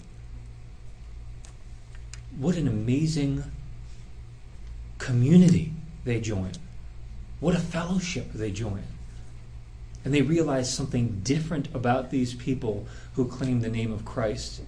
[2.37, 3.45] what an amazing
[4.99, 5.73] community
[6.05, 6.53] they join.
[7.41, 8.83] What a fellowship they join.
[10.05, 14.61] And they realize something different about these people who claim the name of Christ.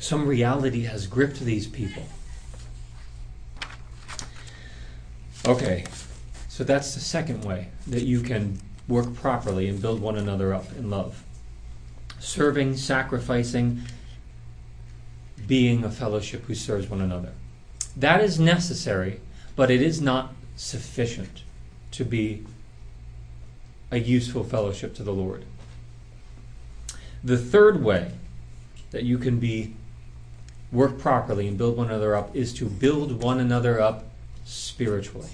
[0.00, 2.08] Some reality has gripped these people.
[5.46, 5.84] Okay,
[6.48, 10.72] so that's the second way that you can work properly and build one another up
[10.72, 11.22] in love.
[12.18, 13.82] Serving, sacrificing,
[15.46, 17.32] being a fellowship who serves one another.
[17.96, 19.20] That is necessary,
[19.54, 21.44] but it is not sufficient
[21.92, 22.44] to be
[23.92, 25.44] a useful fellowship to the Lord.
[27.22, 28.10] The third way
[28.90, 29.76] that you can be
[30.72, 34.05] work properly and build one another up is to build one another up
[34.46, 35.30] spiritually.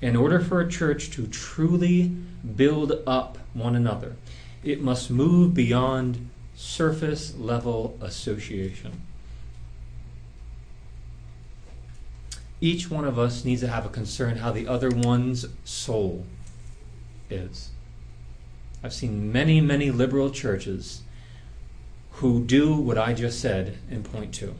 [0.00, 2.08] In order for a church to truly
[2.56, 4.16] build up one another,
[4.64, 9.02] it must move beyond surface level association.
[12.60, 16.24] Each one of us needs to have a concern how the other one's soul
[17.28, 17.70] is.
[18.82, 21.02] I've seen many, many liberal churches
[22.12, 24.54] who do what I just said in point two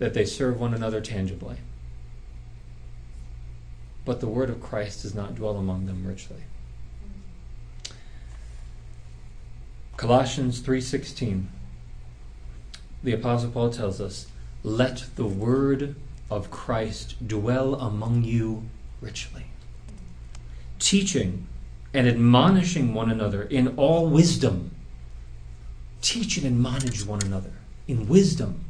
[0.00, 1.58] that they serve one another tangibly.
[4.04, 6.44] But the word of Christ does not dwell among them richly.
[9.98, 11.48] Colossians 3:16
[13.02, 14.26] The apostle Paul tells us,
[14.64, 15.94] "Let the word
[16.30, 18.64] of Christ dwell among you
[19.02, 19.46] richly,
[20.78, 21.46] teaching
[21.92, 24.70] and admonishing one another in all wisdom."
[26.00, 27.52] Teach and admonish one another
[27.86, 28.64] in wisdom.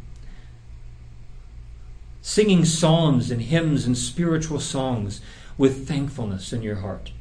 [2.22, 5.20] Singing psalms and hymns and spiritual songs
[5.56, 7.12] with thankfulness in your heart.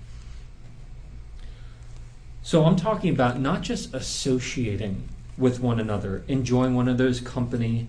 [2.41, 7.87] So I'm talking about not just associating with one another, enjoying one another's company,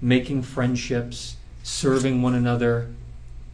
[0.00, 2.90] making friendships, serving one another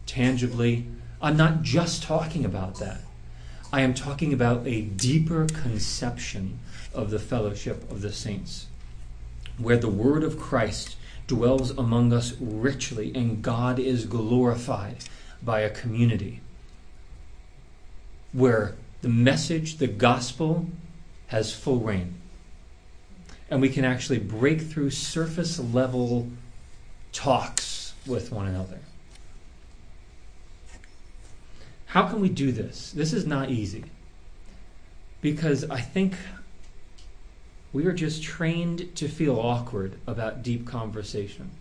[0.05, 0.85] tangibly.
[1.21, 3.01] I'm not just talking about that.
[3.71, 6.59] I am talking about a deeper conception
[6.93, 8.67] of the fellowship of the saints,
[9.57, 10.95] where the word of Christ
[11.29, 14.97] dwells among us richly and God is glorified
[15.43, 16.41] by a community
[18.33, 20.65] where the message, the gospel,
[21.27, 22.15] has full reign.
[23.49, 26.29] And we can actually break through surface level
[27.11, 28.79] talks with one another.
[31.85, 32.91] How can we do this?
[32.91, 33.85] This is not easy.
[35.21, 36.15] Because I think
[37.71, 41.51] we are just trained to feel awkward about deep conversation.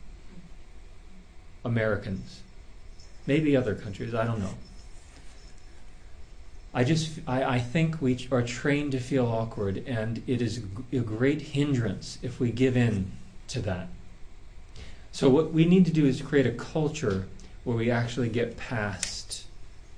[1.64, 2.40] Americans.
[3.26, 4.54] Maybe other countries, I don't know.
[6.72, 10.98] I just I, I think we are trained to feel awkward and it is a
[10.98, 13.12] great hindrance if we give in
[13.48, 13.88] to that.
[15.10, 17.26] So what we need to do is create a culture
[17.64, 19.44] where we actually get past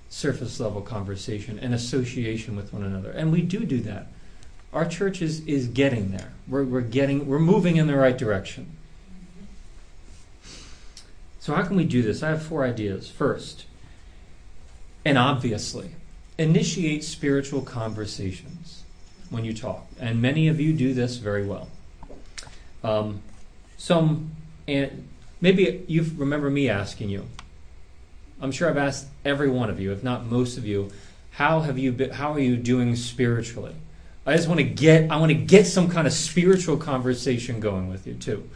[0.09, 3.11] surface level conversation and association with one another.
[3.11, 4.09] And we do do that
[4.73, 6.33] our church is, is getting there.
[6.47, 8.77] We're, we're getting we're moving in the right direction.
[11.41, 12.23] So how can we do this?
[12.23, 13.11] I have four ideas.
[13.11, 13.65] First,
[15.05, 15.91] and obviously,
[16.39, 18.85] initiate spiritual conversations
[19.31, 21.69] when you talk, and many of you do this very well.
[22.85, 23.23] Um,
[23.79, 24.33] some,
[24.69, 25.09] and
[25.41, 27.27] maybe you remember me asking you.
[28.41, 30.91] I'm sure I've asked every one of you, if not most of you,
[31.33, 33.75] how have you been, how are you doing spiritually?
[34.31, 37.89] I just want to get I want to get some kind of spiritual conversation going
[37.89, 38.49] with you too.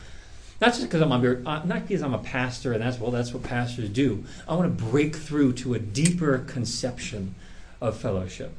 [0.61, 3.33] Not just because I'm a, uh, not because I'm a pastor and that's well that's
[3.35, 4.25] what pastors do.
[4.47, 7.35] I want to break through to a deeper conception
[7.81, 8.55] of fellowship.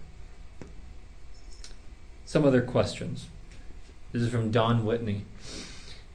[2.25, 3.27] Some other questions.
[4.11, 5.23] This is from Don Whitney.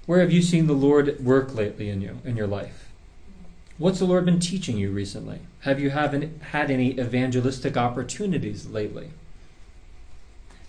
[0.05, 2.88] Where have you seen the Lord work lately in you in your life?
[3.78, 5.38] What's the Lord been teaching you recently?
[5.61, 9.12] Have you haven't had any evangelistic opportunities lately?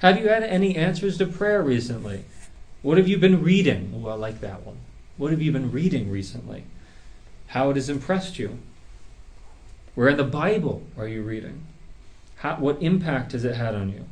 [0.02, 2.26] Have you had any answers to prayer recently?
[2.82, 3.94] What have you been reading?
[3.96, 4.78] Oh, I like that one.
[5.16, 6.64] What have you been reading recently?
[7.48, 8.58] How it has impressed you?
[9.94, 11.66] Where in the Bible are you reading?
[12.38, 14.06] How, what impact has it had on you?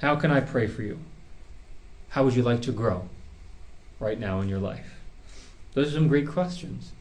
[0.00, 0.98] How can I pray for you?
[2.08, 3.10] How would you like to grow
[4.00, 4.94] right now in your life?
[5.74, 6.92] Those are some great questions.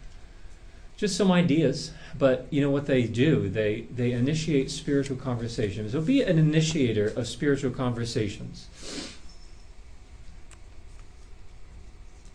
[0.97, 3.49] Just some ideas, but you know what they do?
[3.49, 5.93] They they initiate spiritual conversations.
[5.93, 8.67] So be an initiator of spiritual conversations.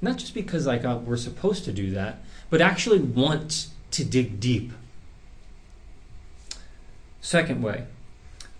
[0.00, 4.40] Not just because like uh, we're supposed to do that, but actually want to dig
[4.40, 4.72] deep.
[7.20, 7.84] Second way,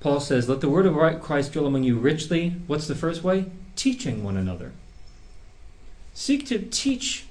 [0.00, 2.50] Paul says, Let the word of Christ dwell among you richly.
[2.66, 3.46] What's the first way?
[3.76, 4.72] Teaching one another.
[6.12, 7.26] Seek to teach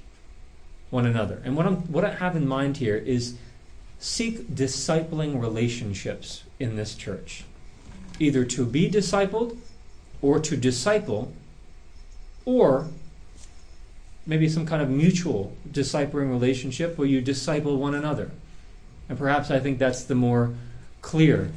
[0.90, 1.42] one another.
[1.44, 3.38] And what, I'm, what I have in mind here is
[4.00, 7.43] seek discipling relationships in this church.
[8.20, 9.58] Either to be discipled
[10.22, 11.34] or to disciple,
[12.45, 12.88] or
[14.26, 18.32] maybe some kind of mutual discipling relationship where you disciple one another.
[19.10, 20.54] And perhaps I think that's the more
[21.02, 21.52] clear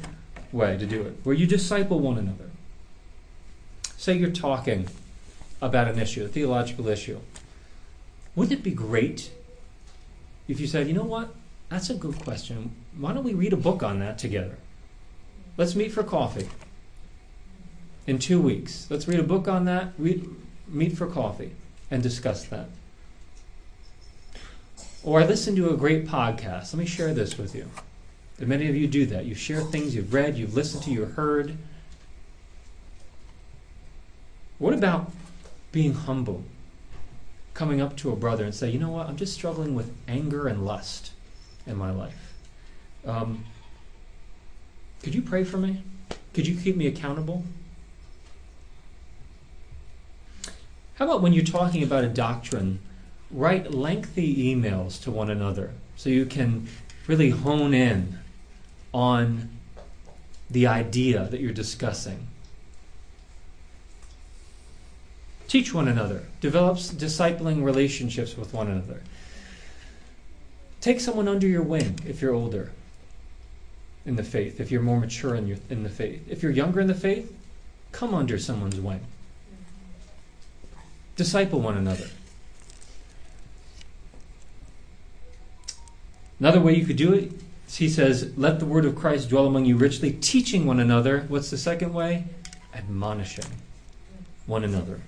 [0.51, 2.49] way to do it, where you disciple one another.
[3.97, 4.87] Say you're talking
[5.61, 7.19] about an issue, a theological issue.
[8.35, 9.31] Wouldn't it be great
[10.47, 11.33] if you said, you know what?
[11.71, 12.75] That's a good question.
[12.97, 14.57] Why don't we read a book on that together?
[15.55, 16.49] Let's meet for coffee
[18.05, 18.87] in two weeks.
[18.89, 20.27] Let's read a book on that, read,
[20.67, 21.53] meet for coffee,
[21.89, 22.67] and discuss that.
[25.01, 26.73] Or I to a great podcast.
[26.73, 27.69] Let me share this with you.
[28.37, 29.23] And many of you do that.
[29.23, 31.57] You share things you've read, you've listened to, you've heard.
[34.59, 35.09] What about
[35.71, 36.43] being humble?
[37.53, 40.49] Coming up to a brother and say, you know what, I'm just struggling with anger
[40.49, 41.11] and lust
[41.67, 42.33] in my life.
[43.05, 43.45] Um,
[45.03, 45.83] could you pray for me?
[46.33, 47.43] Could you keep me accountable?
[50.95, 52.79] How about when you're talking about a doctrine,
[53.31, 56.67] write lengthy emails to one another so you can
[57.07, 58.19] really hone in
[58.93, 59.49] on
[60.49, 62.27] the idea that you're discussing.
[65.47, 69.01] Teach one another, develops discipling relationships with one another.
[70.81, 72.71] Take someone under your wing if you're older
[74.05, 76.27] in the faith, if you're more mature in, your, in the faith.
[76.27, 77.33] If you're younger in the faith,
[77.91, 79.01] come under someone's wing.
[81.15, 82.07] Disciple one another.
[86.39, 87.31] Another way you could do it
[87.77, 91.25] he says, Let the word of Christ dwell among you richly, teaching one another.
[91.27, 92.25] What's the second way?
[92.73, 93.45] Admonishing
[94.45, 95.01] one another.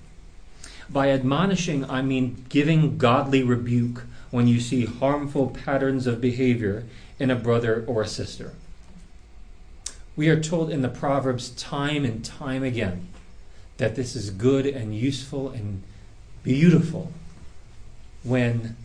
[0.88, 4.04] By admonishing, I mean giving godly rebuke
[4.34, 6.84] when you see harmful patterns of behavior
[7.20, 8.52] in a brother or a sister.
[10.16, 13.06] We are told in the Proverbs time and time again
[13.76, 15.84] that this is good and useful and
[16.42, 17.12] beautiful
[18.24, 18.76] when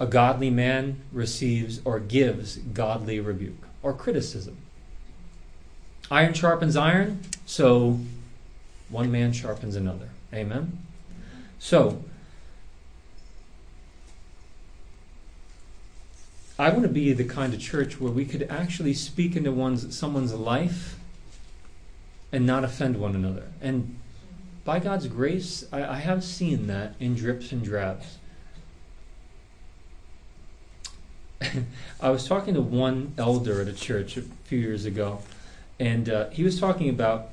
[0.00, 4.56] a godly man receives or gives godly rebuke or criticism.
[6.10, 8.00] Iron sharpens iron, so
[8.88, 10.08] one man sharpens another.
[10.34, 10.76] Amen?
[11.60, 12.02] So,
[16.58, 19.96] I want to be the kind of church where we could actually speak into one's
[19.96, 20.98] someone's life
[22.32, 23.44] and not offend one another.
[23.60, 23.96] And
[24.64, 28.18] by God's grace, I, I have seen that in drips and drabs.
[32.00, 35.22] I was talking to one elder at a church a few years ago,
[35.78, 37.30] and uh, he was talking about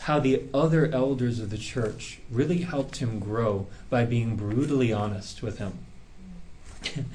[0.00, 5.42] how the other elders of the church really helped him grow by being brutally honest
[5.42, 5.78] with him.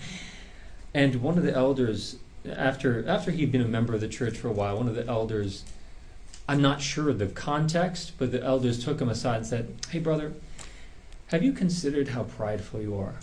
[0.93, 2.17] and one of the elders,
[2.49, 5.07] after after he'd been a member of the church for a while, one of the
[5.07, 5.63] elders,
[6.47, 10.33] I'm not sure the context, but the elders took him aside and said, "Hey, brother,
[11.27, 13.15] have you considered how prideful you are?"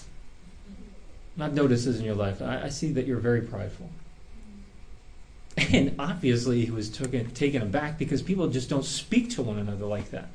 [1.39, 2.43] not this in your life.
[2.43, 3.91] I, I see that you're very prideful.
[5.57, 9.87] And obviously, he was taken, taken aback because people just don't speak to one another
[9.87, 10.29] like that.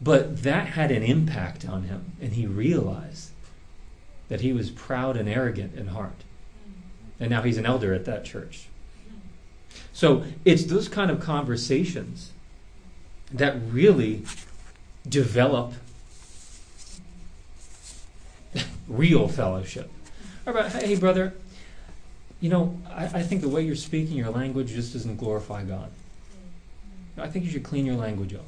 [0.00, 3.30] But that had an impact on him, and he realized
[4.28, 6.24] that he was proud and arrogant in heart.
[7.24, 8.66] And now he's an elder at that church.
[9.94, 12.32] So it's those kind of conversations
[13.32, 14.26] that really
[15.08, 15.72] develop
[18.86, 19.90] real fellowship.
[20.44, 21.32] About, hey, brother,
[22.42, 25.90] you know, I, I think the way you're speaking your language just doesn't glorify God.
[27.16, 28.44] I think you should clean your language up.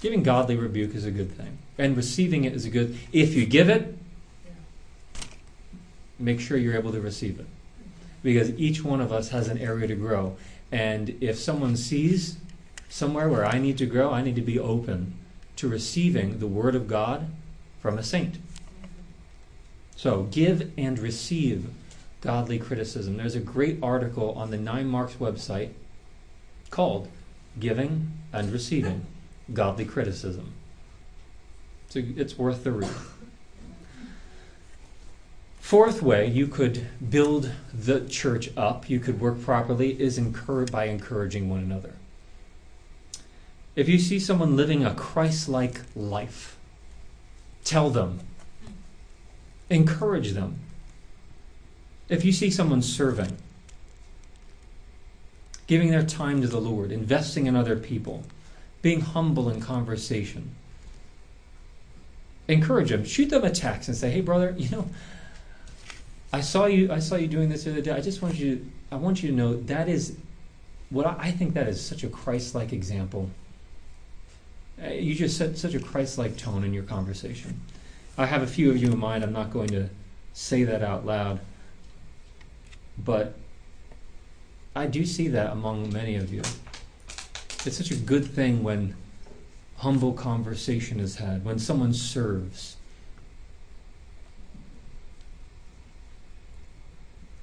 [0.00, 2.96] Giving godly rebuke is a good thing, and receiving it is a good.
[3.12, 3.96] If you give it,
[6.18, 7.46] make sure you're able to receive it,
[8.22, 10.36] because each one of us has an area to grow.
[10.72, 12.38] And if someone sees
[12.88, 15.14] somewhere where I need to grow, I need to be open
[15.56, 17.28] to receiving the Word of God
[17.80, 18.38] from a saint.
[19.94, 21.70] So give and receive
[22.20, 23.16] godly criticism.
[23.16, 25.70] There's a great article on the Nine Marks website
[26.70, 27.08] called
[27.58, 29.06] Giving and Receiving
[29.52, 30.52] Godly Criticism.
[31.96, 32.90] So it's worth the read.
[35.60, 41.48] Fourth way you could build the church up, you could work properly, is by encouraging
[41.48, 41.94] one another.
[43.76, 46.58] If you see someone living a Christ like life,
[47.64, 48.20] tell them,
[49.70, 50.58] encourage them.
[52.10, 53.38] If you see someone serving,
[55.66, 58.24] giving their time to the Lord, investing in other people,
[58.82, 60.56] being humble in conversation,
[62.48, 63.04] encourage them.
[63.04, 64.88] Shoot them a text and say, "Hey, brother, you know,
[66.32, 66.92] I saw you.
[66.92, 67.92] I saw you doing this the other day.
[67.92, 68.66] I just want you.
[68.90, 70.16] I want you to know that is
[70.90, 73.30] what I, I think that is such a Christ-like example.
[74.82, 77.60] Uh, you just set such a Christ-like tone in your conversation.
[78.18, 79.24] I have a few of you in mind.
[79.24, 79.88] I'm not going to
[80.32, 81.40] say that out loud,
[82.98, 83.34] but
[84.74, 86.42] I do see that among many of you.
[87.64, 88.94] It's such a good thing when
[89.78, 92.76] humble conversation is had, when someone serves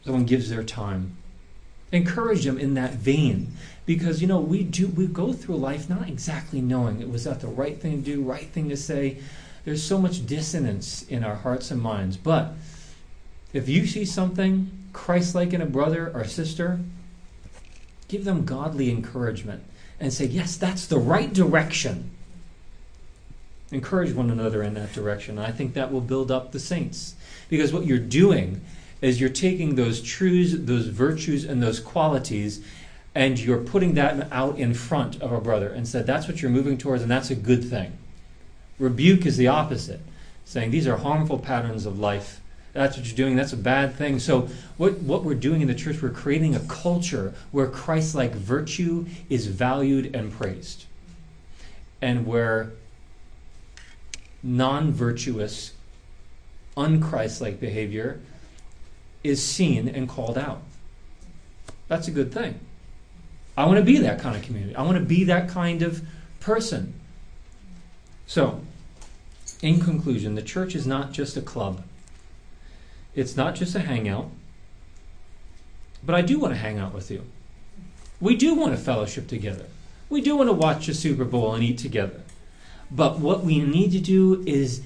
[0.03, 1.17] someone gives their time.
[1.91, 3.53] Encourage them in that vein.
[3.85, 7.41] Because you know, we do we go through life not exactly knowing it was that
[7.41, 9.17] the right thing to do, right thing to say.
[9.65, 12.17] There's so much dissonance in our hearts and minds.
[12.17, 12.53] But
[13.53, 16.79] if you see something Christ like in a brother or sister,
[18.09, 19.63] give them godly encouragement
[19.99, 22.11] and say, Yes, that's the right direction.
[23.73, 25.39] Encourage one another in that direction.
[25.39, 27.15] I think that will build up the saints.
[27.49, 28.61] Because what you're doing
[29.01, 32.63] is you're taking those truths, those virtues, and those qualities,
[33.15, 36.51] and you're putting that out in front of a brother and said, that's what you're
[36.51, 37.97] moving towards, and that's a good thing.
[38.77, 40.01] Rebuke is the opposite,
[40.45, 42.41] saying these are harmful patterns of life.
[42.73, 43.35] That's what you're doing.
[43.35, 44.19] That's a bad thing.
[44.19, 48.33] So, what, what we're doing in the church, we're creating a culture where Christ like
[48.33, 50.85] virtue is valued and praised,
[52.01, 52.71] and where
[54.43, 55.71] non virtuous,
[56.75, 58.19] unchrist like behavior
[59.23, 60.61] is seen and called out.
[61.87, 62.59] That's a good thing.
[63.55, 64.75] I want to be that kind of community.
[64.75, 66.01] I want to be that kind of
[66.39, 66.93] person.
[68.25, 68.61] So,
[69.61, 71.83] in conclusion, the church is not just a club,
[73.15, 74.29] it's not just a hangout.
[76.05, 77.23] But I do want to hang out with you.
[78.19, 79.67] We do want to fellowship together.
[80.09, 82.22] We do want to watch a Super Bowl and eat together.
[82.95, 84.81] But what we need to do is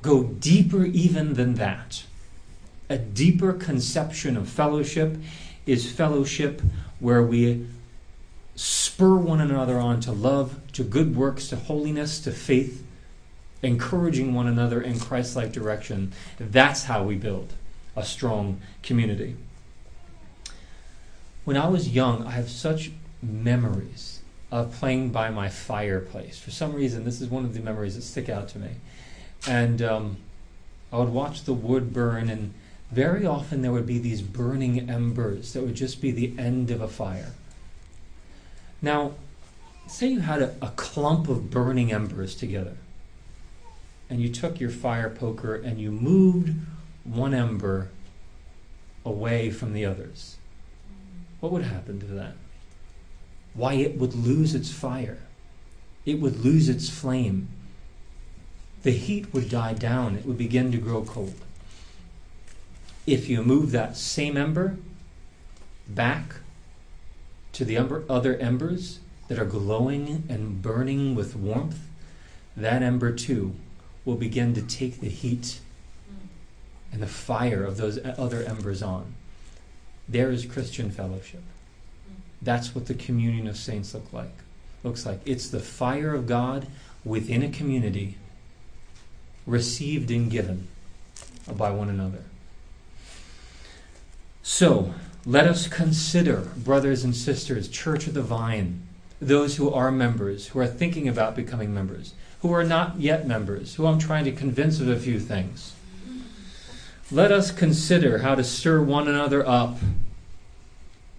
[0.00, 2.04] go deeper even than that
[2.92, 5.16] a deeper conception of fellowship
[5.64, 6.60] is fellowship
[7.00, 7.66] where we
[8.54, 12.84] spur one another on to love, to good works, to holiness, to faith,
[13.62, 16.12] encouraging one another in Christ like direction.
[16.38, 17.54] That's how we build
[17.96, 19.36] a strong community.
[21.44, 22.92] When I was young, I have such
[23.22, 24.11] memories
[24.52, 26.38] of playing by my fireplace.
[26.38, 28.68] For some reason, this is one of the memories that stick out to me.
[29.48, 30.18] And um,
[30.92, 32.54] I would watch the wood burn and
[32.92, 36.82] very often there would be these burning embers that would just be the end of
[36.82, 37.32] a fire.
[38.82, 39.12] Now,
[39.86, 42.76] say you had a, a clump of burning embers together,
[44.10, 46.54] and you took your fire poker and you moved
[47.04, 47.88] one ember
[49.06, 50.36] away from the others.
[51.40, 52.34] What would happen to that?
[53.54, 55.18] Why, it would lose its fire.
[56.04, 57.48] It would lose its flame.
[58.82, 60.16] The heat would die down.
[60.16, 61.34] It would begin to grow cold.
[63.06, 64.76] If you move that same ember
[65.88, 66.36] back
[67.52, 71.78] to the other embers that are glowing and burning with warmth,
[72.56, 73.54] that ember too
[74.04, 75.60] will begin to take the heat
[76.90, 79.14] and the fire of those other embers on.
[80.08, 81.42] There is Christian fellowship.
[82.42, 84.34] That's what the communion of saints look like.
[84.82, 86.66] Looks like it's the fire of God
[87.04, 88.16] within a community,
[89.46, 90.68] received and given
[91.56, 92.24] by one another.
[94.42, 98.82] So, Let us consider, brothers and sisters, Church of the Vine,
[99.20, 103.76] those who are members, who are thinking about becoming members, who are not yet members,
[103.76, 105.74] who I'm trying to convince of a few things.
[107.12, 109.76] Let us consider how to stir one another up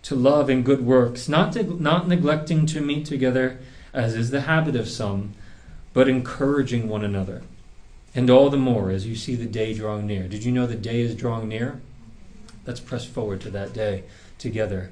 [0.04, 3.60] to love and good works, not, to, not neglecting to meet together,
[3.94, 5.34] as is the habit of some,
[5.94, 7.42] but encouraging one another.
[8.14, 10.28] And all the more as you see the day drawing near.
[10.28, 11.82] Did you know the day is drawing near?
[12.66, 14.04] Let's press forward to that day
[14.38, 14.92] together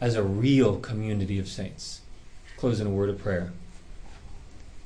[0.00, 2.00] as a real community of saints.
[2.56, 3.52] Close in a word of prayer.